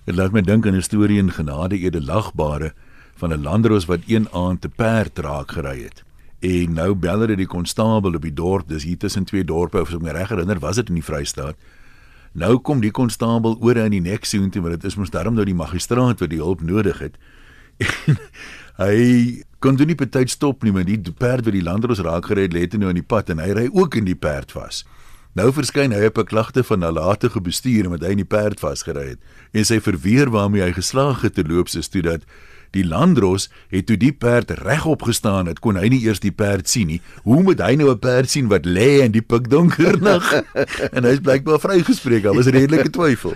Dit 0.08 0.16
laat 0.16 0.32
my 0.32 0.40
dink 0.40 0.66
aan 0.66 0.76
'n 0.76 0.82
storie 0.82 1.18
in 1.18 1.30
genade 1.30 1.76
edelagbare 1.76 2.72
van 3.16 3.32
'n 3.32 3.42
landroos 3.42 3.86
wat 3.86 4.00
een 4.06 4.28
aand 4.32 4.60
te 4.60 4.68
perd 4.68 5.18
raak 5.18 5.52
gery 5.52 5.82
het. 5.82 6.04
En 6.40 6.72
nou 6.72 6.94
bel 6.94 7.20
hulle 7.20 7.36
die 7.36 7.46
konstabel 7.46 8.14
op 8.14 8.22
die 8.22 8.34
dorp, 8.34 8.68
dis 8.68 8.84
hier 8.84 8.98
tussen 8.98 9.24
twee 9.24 9.44
dorpe 9.44 9.80
of 9.80 9.88
so 9.88 9.98
my 9.98 10.10
reg 10.10 10.28
herinner, 10.28 10.58
was 10.58 10.76
dit 10.76 10.88
in 10.88 10.94
die 10.94 11.04
Vrystaat. 11.04 11.56
Nou 12.38 12.58
kom 12.62 12.82
die 12.84 12.94
konstabel 12.94 13.56
oor 13.58 13.80
in 13.82 13.96
die 13.96 14.04
nek 14.04 14.26
soen 14.28 14.50
toe, 14.54 14.62
maar 14.62 14.76
dit 14.76 14.84
is 14.86 14.96
mos 14.98 15.10
daarom 15.10 15.34
nou 15.34 15.46
die 15.48 15.56
magistraat 15.58 16.22
wat 16.22 16.30
die 16.30 16.42
hulp 16.42 16.62
nodig 16.62 17.02
het. 17.02 17.18
En 18.78 18.86
hy 18.94 19.42
kon 19.58 19.74
toe 19.74 19.88
nie 19.90 19.96
betyds 19.98 20.36
stop 20.38 20.62
nie, 20.62 20.70
maar 20.70 20.84
die 20.86 21.00
perd 21.02 21.48
wat 21.48 21.54
die 21.56 21.64
landroos 21.66 21.98
raak 22.06 22.28
gery 22.30 22.44
het, 22.46 22.54
lê 22.54 22.68
toe 22.70 22.78
nou 22.78 22.92
in 22.94 23.00
die 23.00 23.06
pad 23.06 23.32
en 23.34 23.42
hy 23.42 23.48
ry 23.56 23.64
ook 23.74 23.96
in 23.98 24.06
die 24.06 24.14
perd 24.14 24.54
vas. 24.54 24.84
Nou 25.34 25.48
verskyn 25.54 25.90
hy 25.94 26.06
op 26.06 26.18
'n 26.18 26.30
klagte 26.30 26.62
van 26.62 26.78
nalatige 26.78 27.40
bestuur 27.40 27.86
omdat 27.86 28.06
hy 28.06 28.14
in 28.14 28.22
die 28.22 28.32
perd 28.36 28.60
vasgery 28.60 29.08
het. 29.08 29.20
En 29.52 29.64
sy 29.64 29.80
verweer 29.80 30.30
waarmee 30.30 30.62
hy 30.62 30.72
geslaag 30.72 31.22
het 31.22 31.34
te 31.34 31.44
loop 31.44 31.68
is 31.68 31.88
toe 31.88 32.02
dat 32.02 32.22
Die 32.70 32.84
landros 32.84 33.48
het 33.72 33.86
toe 33.86 33.96
die 33.96 34.12
perd 34.12 34.50
regop 34.50 35.02
gestaan 35.08 35.46
het, 35.46 35.60
kon 35.60 35.76
hy 35.76 35.88
nie 35.88 36.02
eers 36.04 36.20
die 36.20 36.32
perd 36.32 36.68
sien 36.68 36.86
nie. 36.92 37.00
Hoe 37.24 37.42
moet 37.42 37.60
hy 37.60 37.74
nou 37.76 37.90
'n 37.90 37.98
perd 37.98 38.30
sien 38.30 38.48
wat 38.48 38.66
lê 38.66 39.04
in 39.04 39.12
die 39.12 39.22
pikdonker 39.22 40.00
nag? 40.00 40.32
en 40.94 41.04
hy 41.04 41.12
is 41.16 41.20
blykbaar 41.20 41.60
vrygespreek, 41.60 42.22
daar 42.22 42.34
was 42.34 42.46
redelike 42.46 42.90
twyfel. 42.90 43.34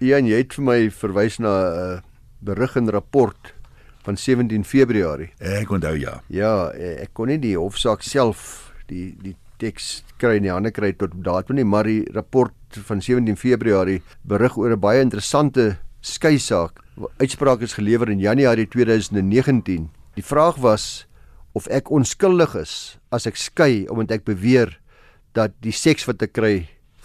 Ian, 0.00 0.26
jy 0.26 0.36
het 0.44 0.54
vir 0.54 0.64
my 0.64 0.80
verwys 0.90 1.38
na 1.38 1.54
'n 1.58 1.96
uh, 1.96 2.00
berig 2.40 2.76
en 2.76 2.90
rapport 2.90 3.54
van 4.02 4.16
17 4.16 4.64
Februarie. 4.64 5.32
Ek 5.38 5.70
onthou 5.70 5.96
ja. 5.98 6.20
Ja, 6.26 6.70
ek 6.72 7.12
kon 7.12 7.28
nie 7.28 7.38
die 7.38 7.56
hofsaak 7.58 8.02
self 8.02 8.72
die 8.88 9.16
die 9.20 9.34
teks 9.58 10.04
kry 10.22 10.36
in 10.38 10.46
die 10.46 10.54
hande 10.54 10.70
kry 10.70 10.92
tot 10.94 11.16
datum 11.26 11.58
nie, 11.58 11.66
maar 11.66 11.88
die 11.88 12.04
rapport 12.14 12.54
van 12.86 13.02
17 13.02 13.36
Februarie 13.36 14.02
berig 14.22 14.56
oor 14.56 14.72
'n 14.72 14.80
baie 14.80 15.02
interessante 15.02 15.78
skei 16.00 16.38
saak 16.38 16.80
uitspraak 17.18 17.62
is 17.62 17.76
gelewer 17.78 18.10
in 18.10 18.22
Januarie 18.22 18.66
2019. 18.66 19.88
Die 20.18 20.24
vraag 20.24 20.58
was 20.62 21.06
of 21.56 21.68
ek 21.72 21.90
onskuldig 21.94 22.54
is 22.58 22.98
as 23.14 23.26
ek 23.30 23.38
skei 23.38 23.86
omdat 23.90 24.18
ek 24.18 24.28
beweer 24.28 24.74
dat 25.36 25.54
die 25.64 25.74
seks 25.74 26.06
wat 26.08 26.22
ek 26.24 26.34
kry 26.36 26.54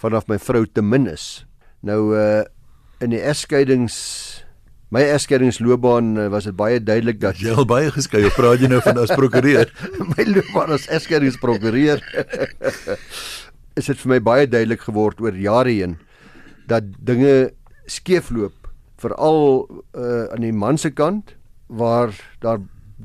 vanaf 0.00 0.26
my 0.28 0.38
vrou 0.42 0.64
te 0.66 0.82
min 0.82 1.06
is. 1.10 1.44
Nou 1.82 2.14
uh 2.16 2.42
in 3.02 3.10
die 3.10 3.20
egskeidings 3.20 3.96
my 4.94 5.02
egskeidingsloopbaan 5.10 6.12
uh, 6.16 6.26
was 6.32 6.46
dit 6.46 6.54
baie 6.56 6.78
duidelik 6.80 7.18
dat 7.20 7.40
jy 7.42 7.52
al 7.52 7.66
baie 7.68 7.90
geskei 7.92 8.22
of 8.28 8.36
praat 8.38 8.62
jy 8.62 8.70
nou 8.70 8.78
van 8.84 9.00
as 9.02 9.12
prokureur? 9.12 9.68
my 10.14 10.26
loopbaan 10.28 10.74
as 10.76 10.86
egskeidingsprokureur 10.94 12.00
is 13.78 13.90
dit 13.90 14.00
vir 14.04 14.12
my 14.14 14.20
baie 14.22 14.46
duidelik 14.46 14.86
geword 14.86 15.20
oor 15.24 15.36
jare 15.36 15.74
heen 15.74 15.98
dat 16.70 16.86
dinge 17.02 17.50
skeefloop 17.90 18.63
veral 19.04 19.66
uh 19.92 20.24
aan 20.32 20.44
die 20.44 20.52
man 20.52 20.78
se 20.80 20.90
kant 20.90 21.36
waar 21.68 22.12
daar 22.40 22.60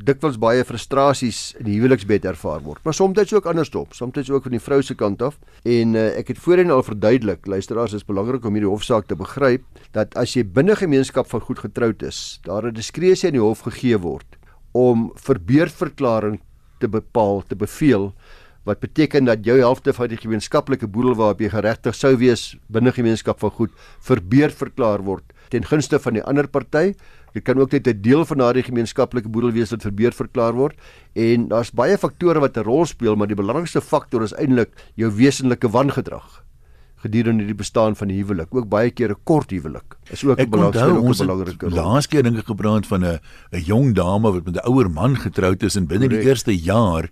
dikwels 0.06 0.38
baie 0.40 0.64
frustrasies 0.64 1.56
in 1.60 1.66
die 1.68 1.78
huweliksbed 1.80 2.26
ervaar 2.30 2.62
word. 2.64 2.82
Maar 2.86 2.94
soms 2.94 3.34
ook 3.34 3.48
andersom, 3.50 3.88
soms 3.92 4.30
ook 4.30 4.44
van 4.46 4.56
die 4.56 4.62
vrou 4.62 4.82
se 4.84 4.96
kant 4.96 5.22
af. 5.22 5.40
En 5.64 5.96
uh, 5.98 6.06
ek 6.20 6.34
het 6.34 6.42
voorheen 6.42 6.72
al 6.72 6.84
verduidelik, 6.86 7.48
luisteraars, 7.50 7.94
is 7.98 8.06
belangrik 8.06 8.46
om 8.46 8.54
hierdie 8.54 8.70
hofsaak 8.70 9.10
te 9.10 9.18
begryp 9.20 9.66
dat 9.98 10.16
as 10.20 10.36
jy 10.36 10.46
binne 10.46 10.76
gemeenskap 10.78 11.30
van 11.30 11.42
goed 11.42 11.60
getroud 11.60 12.04
is, 12.06 12.40
daar 12.46 12.70
'n 12.70 12.74
diskresie 12.74 13.28
in 13.28 13.40
die 13.40 13.44
hof 13.44 13.66
gegee 13.66 13.98
word 13.98 14.38
om 14.72 15.12
verbeurtverklaring 15.16 16.40
te 16.80 16.88
bepaal, 16.88 17.44
te 17.48 17.56
beveel 17.56 18.14
wat 18.70 18.80
beteken 18.86 19.26
dat 19.26 19.46
jou 19.46 19.58
helfte 19.60 19.94
van 19.98 20.12
die 20.12 20.22
gemeenskaplike 20.22 20.88
boedel 20.88 21.18
waarop 21.20 21.42
jy 21.42 21.50
geregtig 21.50 21.98
sou 21.98 22.16
wees 22.22 22.56
binne 22.70 22.94
gemeenskap 22.96 23.42
van 23.42 23.56
goed 23.58 23.74
verbeurd 24.12 24.58
verklaar 24.64 25.04
word 25.06 25.26
ten 25.50 25.66
gunste 25.66 26.00
van 26.00 26.20
die 26.20 26.24
ander 26.24 26.48
party 26.48 26.94
Dit 27.34 27.46
kan 27.46 27.60
ook 27.62 27.72
net 27.72 27.88
'n 27.88 28.02
deel 28.02 28.26
van 28.26 28.38
daardie 28.38 28.64
gemeenskaplike 28.64 29.30
boedel 29.30 29.52
wees 29.52 29.70
wat 29.70 29.82
verbeurd 29.82 30.16
verklaar 30.16 30.54
word 30.54 30.76
en 31.14 31.48
daar's 31.48 31.72
baie 31.72 31.98
faktore 31.98 32.40
wat 32.40 32.58
'n 32.58 32.64
rol 32.64 32.86
speel, 32.86 33.16
maar 33.16 33.28
die 33.28 33.36
belangrikste 33.36 33.82
faktor 33.82 34.24
is 34.24 34.34
eintlik 34.34 34.70
jou 34.96 35.12
wesenlike 35.12 35.70
wangedrag 35.70 36.44
gedurende 37.00 37.46
die 37.46 37.56
bestaan 37.56 37.96
van 37.96 38.08
die 38.08 38.18
huwelik. 38.18 38.48
Ook 38.52 38.68
baie 38.70 38.92
keer 38.92 39.12
'n 39.12 39.24
kort 39.24 39.52
huwelik 39.52 39.96
is 40.12 40.24
ook 40.24 40.40
'n 40.40 40.50
belangrike 40.50 41.70
rol. 41.70 41.76
Laas 41.76 42.08
keer 42.08 42.24
dink 42.24 42.38
ek 42.38 42.46
gepraat 42.46 42.88
van 42.88 43.06
'n 43.06 43.20
'n 43.52 43.64
jong 43.64 43.94
dame 43.96 44.32
wat 44.32 44.46
met 44.46 44.56
'n 44.56 44.68
ouer 44.68 44.90
man 44.90 45.16
getroud 45.16 45.64
is 45.64 45.76
en 45.76 45.88
binne 45.88 46.08
die 46.08 46.24
eerste 46.24 46.52
jaar 46.52 47.10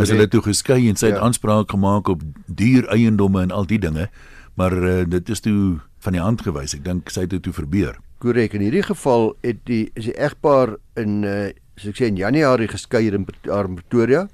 as 0.00 0.12
hulle 0.12 0.28
toe 0.28 0.42
geskei 0.42 0.88
en 0.88 0.96
sy 0.96 1.10
het 1.10 1.18
ja. 1.18 1.22
aanspraak 1.26 1.70
gemaak 1.70 2.08
op 2.08 2.22
duur 2.46 2.88
eiendomme 2.94 3.42
en 3.42 3.50
al 3.50 3.66
die 3.66 3.78
dinge, 3.78 4.08
maar 4.54 4.72
uh, 4.72 5.04
dit 5.06 5.28
is 5.28 5.40
toe 5.40 5.78
van 6.04 6.12
die 6.12 6.22
hand 6.22 6.42
gewys. 6.42 6.74
Ek 6.74 6.84
dink 6.84 7.10
sy 7.10 7.26
het 7.26 7.34
dit 7.34 7.42
toe 7.42 7.52
verbeur. 7.52 7.98
Korrek. 8.22 8.56
In 8.58 8.64
hierdie 8.66 8.82
geval 8.82 9.32
het 9.46 9.60
die 9.70 9.90
is 9.94 10.08
die 10.10 10.16
egpaar 10.18 10.76
in 10.98 11.22
uh 11.26 11.48
soos 11.78 11.92
ek 11.92 12.00
sê 12.00 12.08
in 12.10 12.16
Januarie 12.18 12.66
geskei 12.66 13.06
in 13.14 13.22
Pretoria. 13.26 14.24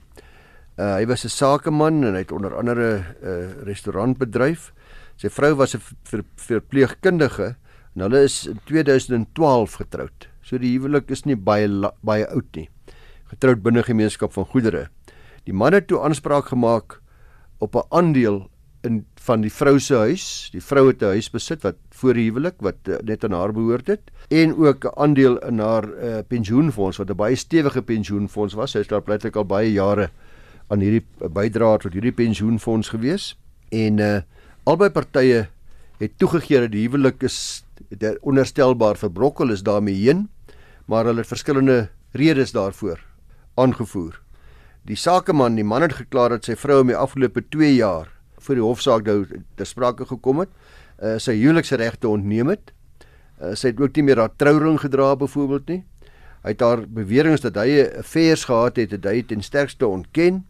Uh 0.81 0.95
hy 0.97 1.05
was 1.07 1.25
'n 1.25 1.29
sakeman 1.29 2.05
en 2.05 2.15
hy 2.15 2.23
het 2.25 2.33
onder 2.33 2.57
andere 2.57 2.89
'n 2.97 3.05
uh, 3.23 3.65
restaurantbedryf. 3.69 4.73
Sy 5.17 5.29
vrou 5.29 5.55
was 5.55 5.75
'n 5.75 5.81
ver, 6.05 6.25
verpleegkundige 6.37 7.57
en 7.95 8.01
hulle 8.01 8.25
is 8.25 8.47
in 8.47 8.59
2012 8.65 9.75
getroud. 9.75 10.29
So 10.43 10.59
die 10.59 10.73
huwelik 10.79 11.11
is 11.11 11.25
nie 11.25 11.37
baie 11.37 11.69
baie 12.03 12.27
oud 12.29 12.57
nie. 12.57 12.69
Getroud 13.29 13.63
binne 13.63 13.83
gemeenskap 13.83 14.33
van 14.33 14.45
goedere. 14.45 14.89
Die 15.45 15.53
man 15.53 15.73
het 15.77 15.87
toe 15.87 16.01
aanspraak 16.01 16.47
gemaak 16.53 17.01
op 17.59 17.75
'n 17.77 17.87
aandeel 17.89 18.49
in 18.83 19.05
van 19.25 19.41
die 19.41 19.53
vrou 19.53 19.79
se 19.81 19.97
huis. 19.97 20.49
Die 20.53 20.63
vrou 20.63 20.87
het 20.89 21.03
'n 21.03 21.05
huis 21.17 21.31
besit 21.31 21.63
wat 21.63 21.77
voor 21.91 22.15
die 22.15 22.31
huwelik 22.31 22.55
wat 22.59 22.77
uh, 22.89 22.97
net 23.05 23.25
aan 23.25 23.33
haar 23.33 23.53
behoort 23.53 23.87
het 23.87 24.11
en 24.29 24.57
ook 24.57 24.85
'n 24.85 24.97
aandeel 24.97 25.39
in 25.39 25.59
haar 25.59 25.89
uh, 25.89 26.19
pensioenfonds 26.29 26.97
wat 26.97 27.11
'n 27.11 27.17
baie 27.17 27.37
stewige 27.37 27.83
pensioenfonds 27.83 28.55
was. 28.55 28.71
Sy 28.71 28.79
het 28.79 28.89
daar 28.89 29.03
blyklik 29.03 29.37
al 29.37 29.45
baie 29.45 29.73
jare 29.73 30.11
aan 30.69 30.81
hierdie 30.81 31.05
bydrae 31.19 31.79
tot 31.79 31.93
hierdie 31.93 32.13
pensioenfonds 32.13 32.89
gewees 32.89 33.37
en 33.69 33.99
uh, 33.99 34.21
albei 34.65 34.91
partye 34.91 35.49
het 35.99 36.19
toegegee 36.19 36.61
dat 36.61 36.73
die 36.73 36.89
huwelik 36.89 37.23
is 37.23 37.65
onderstelbaar 38.21 38.97
verbrokkel 38.97 39.51
is 39.51 39.63
daarmee 39.63 39.95
heen, 39.95 40.29
maar 40.87 41.05
hulle 41.05 41.19
het 41.19 41.27
verskillende 41.27 41.89
redes 42.13 42.53
daarvoor 42.53 43.01
aangevoer. 43.55 44.24
Die 44.85 44.97
sakeman, 44.97 45.57
die 45.57 45.65
man 45.65 45.83
het 45.83 45.93
geklaar 45.93 46.31
dat 46.31 46.45
sy 46.45 46.57
vrou 46.57 46.83
om 46.83 46.91
die 46.93 46.97
afgelope 46.97 47.43
2 47.49 47.75
jaar 47.75 48.11
voor 48.45 48.55
die 48.55 48.65
hofsaak 48.65 49.07
nou 49.07 49.25
ter 49.57 49.67
sprake 49.67 50.05
gekom 50.05 50.43
het 50.45 50.51
uh, 51.03 51.17
sy 51.23 51.35
huweliksregte 51.39 52.09
ontneem 52.11 52.53
het. 52.53 52.73
Uh, 53.41 53.55
sy 53.59 53.73
het 53.73 53.81
ook 53.83 53.97
nie 53.99 54.07
meer 54.11 54.23
haar 54.23 54.35
trouring 54.41 54.79
gedra 54.83 55.15
byvoorbeeld 55.19 55.73
nie. 55.73 55.81
Hy 56.45 56.53
het 56.53 56.63
haar 56.65 56.85
beweringe 56.85 57.41
dat 57.41 57.57
hy 57.57 57.69
'n 57.83 57.99
affairs 58.05 58.45
gehad 58.45 58.77
het, 58.77 58.91
het 58.91 59.05
hy 59.05 59.23
ten 59.23 59.43
sterkste 59.43 59.87
ontken. 59.87 60.45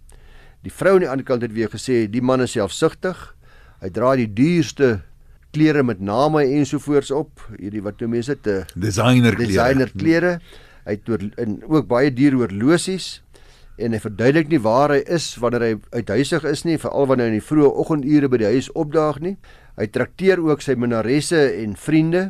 Die 0.63 0.73
vrou 0.73 0.95
aan 0.95 1.05
die 1.07 1.11
ander 1.11 1.25
kant 1.25 1.43
het 1.43 1.53
weer 1.53 1.69
gesê 1.69 2.11
die 2.11 2.23
man 2.23 2.41
is 2.41 2.53
selfsugtig. 2.53 3.35
Hy 3.81 3.91
dra 3.91 4.17
die 4.17 4.33
duurste 4.33 5.03
klere 5.53 5.83
met 5.83 6.01
name 6.01 6.43
ensovoorts 6.43 7.11
op, 7.11 7.41
hierdie 7.59 7.83
wat 7.83 8.01
nou 8.01 8.11
mense 8.11 8.41
te 8.41 8.65
designer 8.75 9.35
klere. 9.35 9.47
Designer 9.47 9.91
klere. 9.97 10.41
Hy 10.85 10.91
het 10.91 11.09
oor, 11.09 11.21
in 11.39 11.63
ook 11.69 11.87
baie 11.87 12.13
duur 12.13 12.33
horlosies 12.33 13.24
en 13.77 13.95
hy 13.95 13.99
verduidelik 13.99 14.51
nie 14.53 14.61
waar 14.63 14.93
hy 14.95 15.01
is 15.11 15.33
wanneer 15.43 15.65
hy 15.67 15.73
uithuisig 15.99 16.45
is 16.47 16.63
nie, 16.67 16.79
veral 16.79 17.09
wanneer 17.11 17.31
hy 17.31 17.35
in 17.35 17.41
die 17.41 17.47
vroeë 17.49 17.71
oggendure 17.83 18.31
by 18.31 18.39
die 18.43 18.53
huis 18.55 18.71
opdaag 18.79 19.21
nie. 19.25 19.37
Hy 19.79 19.87
trakteer 19.91 20.43
ook 20.43 20.63
sy 20.63 20.77
minaresse 20.79 21.41
en 21.63 21.75
vriende 21.75 22.29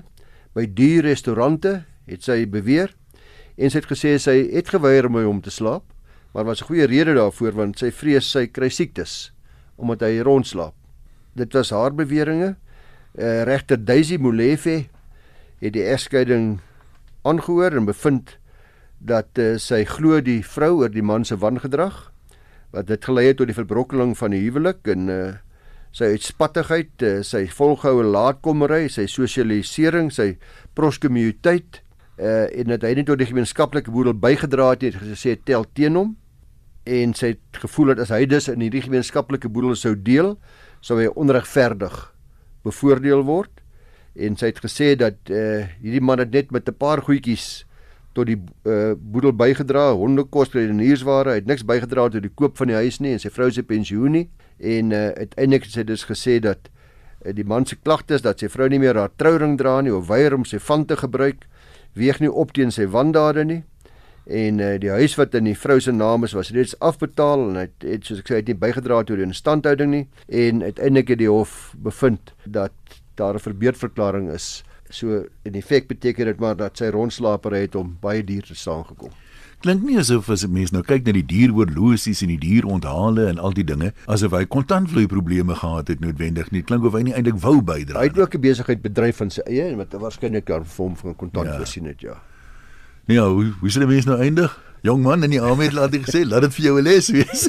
by 0.57 0.65
duur 0.71 1.05
restaurante, 1.05 1.83
het 2.09 2.25
sy 2.25 2.45
beweer. 2.49 2.95
En 3.57 3.71
sy 3.71 3.83
het 3.83 3.91
gesê 3.91 4.17
sy 4.19 4.39
het 4.55 4.73
geweier 4.73 5.09
om 5.09 5.19
hom 5.21 5.43
te 5.45 5.53
slaap, 5.53 5.85
maar 6.35 6.45
was 6.45 6.63
'n 6.63 6.67
goeie 6.67 6.87
rede 6.87 7.15
daarvoor 7.15 7.53
want 7.53 7.79
sy 7.79 7.91
vrees 7.91 8.31
sy 8.31 8.47
kry 8.47 8.69
siektes 8.69 9.33
omdat 9.77 10.01
hy 10.01 10.21
rondslaap. 10.23 10.75
Dit 11.35 11.53
was 11.53 11.71
haar 11.71 11.95
beweringe. 11.95 12.57
Uh, 13.19 13.43
Regter 13.43 13.85
Daisy 13.85 14.17
Molefe 14.17 14.87
het 15.61 15.73
die 15.73 15.83
egskeiding 15.83 16.61
aangehoor 17.23 17.77
en 17.77 17.85
bevind 17.85 18.39
dat 19.05 19.39
uh, 19.39 19.55
sy 19.61 19.85
glo 19.85 20.21
die 20.25 20.41
vrou 20.43 20.81
oor 20.81 20.93
die 20.93 21.05
man 21.05 21.25
se 21.25 21.37
wangedrag 21.37 22.11
wat 22.75 22.89
dit 22.89 23.05
gelei 23.05 23.29
het 23.29 23.39
tot 23.39 23.51
die 23.51 23.57
verbrokkeling 23.57 24.17
van 24.19 24.33
die 24.35 24.43
huwelik 24.43 24.89
en 24.91 25.11
uh, 25.13 25.33
sy 25.95 26.11
uitspattigheid, 26.17 27.03
eh, 27.07 27.21
sy 27.23 27.45
volgehoue 27.55 28.03
laatkommery, 28.09 28.89
sy 28.91 29.07
sosialisering, 29.11 30.11
sy 30.13 30.35
proskumuiteit 30.75 31.81
uh 32.15 32.45
en 32.55 32.69
dat 32.71 32.85
hy 32.87 32.93
net 32.95 33.09
tot 33.09 33.19
die 33.19 33.27
gemeenskaplike 33.27 33.91
boedel 33.91 34.15
bygedra 34.15 34.69
het, 34.71 34.85
het 34.87 35.01
gesê 35.01 35.33
tel 35.35 35.65
teen 35.75 35.97
hom. 35.99 36.13
En 36.87 37.15
sy 37.19 37.33
het 37.33 37.59
gevoel 37.59 37.91
dat 37.91 38.05
as 38.05 38.13
hy 38.15 38.21
dus 38.31 38.47
in 38.53 38.63
hierdie 38.63 38.85
gemeenskaplike 38.85 39.51
boedel 39.51 39.75
sou 39.75 39.97
deel, 39.99 40.37
sou 40.79 41.01
hy 41.01 41.09
onregverdig 41.11 41.97
bevoordeel 42.63 43.25
word. 43.27 43.51
En 44.15 44.39
sy 44.39 44.53
het 44.53 44.63
gesê 44.63 44.93
dat 44.99 45.19
uh 45.27 45.67
hierdie 45.83 46.05
man 46.07 46.23
het 46.23 46.31
net 46.31 46.55
met 46.55 46.71
'n 46.71 46.79
paar 46.79 47.03
goedjies 47.03 47.67
tot 48.15 48.31
die 48.31 48.39
uh 48.71 48.95
boedel 48.95 49.35
bygedra, 49.37 49.91
hondekos 49.99 50.55
en 50.55 50.83
huursware, 50.83 51.35
hy 51.35 51.43
het 51.43 51.51
niks 51.51 51.67
bygedra 51.67 52.09
tot 52.09 52.23
die 52.23 52.33
koop 52.33 52.57
van 52.61 52.71
die 52.71 52.79
huis 52.79 53.01
nie 53.03 53.15
en 53.15 53.23
sy 53.23 53.31
vrou 53.35 53.51
se 53.51 53.63
pensioen 53.67 54.15
nie. 54.15 54.29
En 54.59 54.95
uh, 54.95 55.11
uiteindelik 55.19 55.67
het 55.67 55.75
sy 55.75 55.85
dus 55.85 56.07
gesê 56.07 56.39
dat 56.43 56.71
uh, 57.25 57.35
die 57.35 57.45
man 57.45 57.67
se 57.67 57.77
klagtes 57.77 58.23
dat 58.23 58.41
sy 58.41 58.49
vrou 58.49 58.69
nie 58.71 58.79
meer 58.79 58.99
haar 58.99 59.13
trouring 59.19 59.59
dra 59.59 59.81
nie 59.83 59.93
of 59.95 60.09
weier 60.09 60.35
om 60.35 60.47
sy 60.47 60.63
van 60.63 60.87
te 60.87 60.97
gebruik 60.97 61.49
weeg 61.99 62.21
nie 62.23 62.31
op 62.31 62.53
teen 62.55 62.71
sy 62.75 62.87
wandade 62.91 63.45
nie. 63.45 63.63
En 64.25 64.61
uh, 64.63 64.75
die 64.81 64.93
huis 64.95 65.17
wat 65.19 65.35
in 65.37 65.51
die 65.51 65.59
vrou 65.59 65.81
se 65.83 65.93
naam 65.93 66.25
is 66.25 66.33
was 66.33 66.53
reeds 66.55 66.79
afbetaal 66.81 67.49
en 67.51 67.59
hy 67.61 67.67
het, 67.67 67.89
het 67.89 68.07
soos 68.07 68.23
ek 68.23 68.31
sê 68.31 68.39
het 68.41 68.49
nie 68.49 68.59
bygedra 68.59 69.03
tot 69.03 69.19
die 69.21 69.27
instandhouding 69.27 69.91
nie. 69.93 70.05
En 70.29 70.63
uiteindelik 70.63 71.13
het 71.13 71.21
die 71.21 71.31
hof 71.31 71.75
bevind 71.77 72.33
dat 72.47 72.73
daar 73.19 73.35
'n 73.35 73.47
verbeurdverklaring 73.47 74.31
is 74.31 74.65
so 74.95 75.25
in 75.43 75.59
effek 75.59 75.89
beteken 75.91 76.31
dit 76.31 76.41
maar 76.41 76.57
dat 76.57 76.79
sy 76.79 76.91
rondslaper 76.95 77.57
het 77.59 77.75
om 77.75 77.97
baie 78.01 78.25
duur 78.25 78.43
te 78.51 78.55
staan 78.55 78.85
gekom 78.91 79.11
klink 79.65 79.85
nie 79.87 79.97
asof 79.97 80.29
as 80.29 80.45
'n 80.45 80.53
mens 80.53 80.73
nou 80.73 80.83
kyk 80.85 81.07
na 81.07 81.13
die 81.17 81.25
dieroorlosies 81.25 82.21
en 82.23 82.29
die 82.29 82.41
dieronthale 82.41 83.29
en 83.33 83.39
al 83.39 83.55
die 83.57 83.65
dinge 83.65 83.93
asof 84.07 84.37
hy 84.37 84.45
kontantvloei 84.45 85.07
probleme 85.09 85.55
gehad 85.55 85.89
het 85.89 86.01
noodwendig 86.01 86.51
nie. 86.51 86.63
Klink 86.63 86.85
of 86.85 86.93
hy 86.93 87.03
nie 87.03 87.15
eintlik 87.15 87.41
wou 87.41 87.63
bydra 87.63 88.01
hy 88.01 88.11
het 88.13 88.19
ook 88.19 88.35
'n 88.35 88.41
besigheid 88.41 88.83
bedryf 88.83 89.17
van 89.17 89.31
sy 89.31 89.41
eie 89.47 89.65
en 89.73 89.77
wat 89.77 89.93
waarskynlik 89.93 90.47
daar 90.47 90.65
vir 90.65 90.85
hom 90.85 90.97
van 90.97 91.17
kontant 91.17 91.47
ja. 91.47 91.57
voorsien 91.57 91.87
het 91.87 92.01
ja. 92.01 92.21
Nee 93.07 93.17
ja, 93.17 93.29
hoe 93.29 93.53
hoe 93.61 93.71
sou 93.71 93.85
die 93.85 93.95
mens 93.95 94.05
nou 94.05 94.19
eindig 94.19 94.53
jong 94.85 95.03
man 95.03 95.25
in 95.25 95.33
die 95.33 95.43
Ahmed 95.43 95.73
laat 95.73 95.95
dit 95.97 96.05
gesê 96.05 96.25
laat 96.29 96.47
dit 96.47 96.55
vir 96.55 96.65
jou 96.69 96.79
'n 96.79 96.85
les 96.85 97.11
wees 97.11 97.49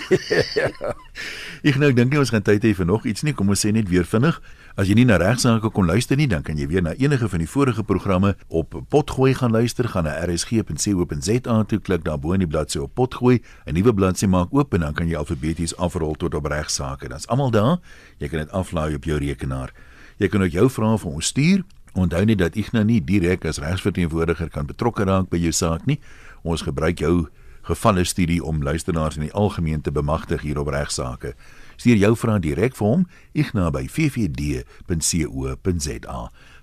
ek 1.69 1.77
nou 1.81 1.91
dink 1.93 2.11
nie 2.11 2.19
ons 2.19 2.31
gaan 2.31 2.45
tyd 2.45 2.63
hê 2.63 2.73
vir 2.73 2.87
nog 2.87 3.05
iets 3.05 3.23
nie 3.23 3.33
kom 3.33 3.49
ons 3.49 3.65
sê 3.65 3.71
net 3.75 3.89
weer 3.89 4.07
vinnig 4.07 4.39
As 4.75 4.89
jy 4.89 4.97
nie 4.97 5.05
na 5.07 5.15
regsaake 5.15 5.69
kon 5.71 5.87
luister 5.87 6.19
nie, 6.19 6.25
dan 6.27 6.41
kan 6.43 6.57
jy 6.59 6.65
weer 6.67 6.83
na 6.83 6.91
enige 6.99 7.29
van 7.31 7.39
die 7.39 7.47
vorige 7.47 7.83
programme 7.87 8.33
op 8.51 8.73
Potgooi 8.91 9.31
gaan 9.39 9.53
luister, 9.55 9.87
gaan 9.87 10.03
na 10.03 10.17
rsg.co.za 10.27 11.55
toe 11.71 11.79
klik 11.79 12.03
daar 12.03 12.19
bo 12.19 12.35
in 12.35 12.43
die 12.43 12.49
bladsy 12.49 12.81
op 12.83 12.91
Potgooi, 12.99 13.39
'n 13.39 13.73
nuwe 13.73 13.93
bladsy 13.95 14.27
maak 14.27 14.51
oop 14.51 14.73
en 14.73 14.81
dan 14.81 14.93
kan 14.93 15.07
jy 15.07 15.15
alfabeties 15.15 15.77
afrol 15.77 16.15
tot 16.15 16.35
op 16.35 16.45
regsaake. 16.45 17.07
Dit's 17.07 17.27
almal 17.27 17.51
daar. 17.51 17.79
Jy 18.19 18.27
kan 18.27 18.39
dit 18.39 18.51
aflaai 18.51 18.95
op 18.95 19.03
jou 19.03 19.17
rekenaar. 19.17 19.71
Jy 20.19 20.27
kan 20.27 20.43
ook 20.43 20.51
jou 20.51 20.69
vrae 20.69 20.97
vir 20.97 21.11
ons 21.11 21.25
stuur. 21.25 21.63
Onthou 21.93 22.25
net 22.25 22.37
dat 22.37 22.57
ek 22.57 22.73
nou 22.73 22.83
nie 22.83 22.99
direk 22.99 23.45
as 23.45 23.59
regsverteenwoordiger 23.59 24.49
kan 24.49 24.65
betrokke 24.65 25.05
raak 25.05 25.29
by 25.29 25.37
jou 25.37 25.51
saak 25.51 25.85
nie. 25.85 25.99
Ons 26.45 26.61
gebruik 26.61 27.01
jou 27.01 27.25
gevalle 27.65 28.03
studie 28.05 28.43
om 28.45 28.63
luisteraars 28.63 29.17
in 29.17 29.25
die 29.25 29.33
algemeen 29.33 29.81
te 29.81 29.91
bemagtig 29.91 30.41
hier 30.45 30.59
op 30.61 30.67
regsaake. 30.69 31.33
Stuur 31.75 31.97
jou 31.97 32.13
vrae 32.15 32.39
direk 32.39 32.77
vir 32.77 32.87
hom, 32.87 33.07
igna 33.33 33.71
by 33.73 33.87
ffd.co.za. 33.89 34.59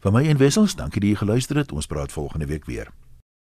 Vir 0.03 0.13
my 0.15 0.23
en 0.31 0.39
Wessels, 0.39 0.79
dankie 0.79 1.01
dat 1.03 1.11
jy 1.11 1.17
geluister 1.25 1.57
het. 1.59 1.73
Ons 1.75 1.91
praat 1.91 2.15
volgende 2.15 2.47
week 2.47 2.71
weer. 2.71 3.02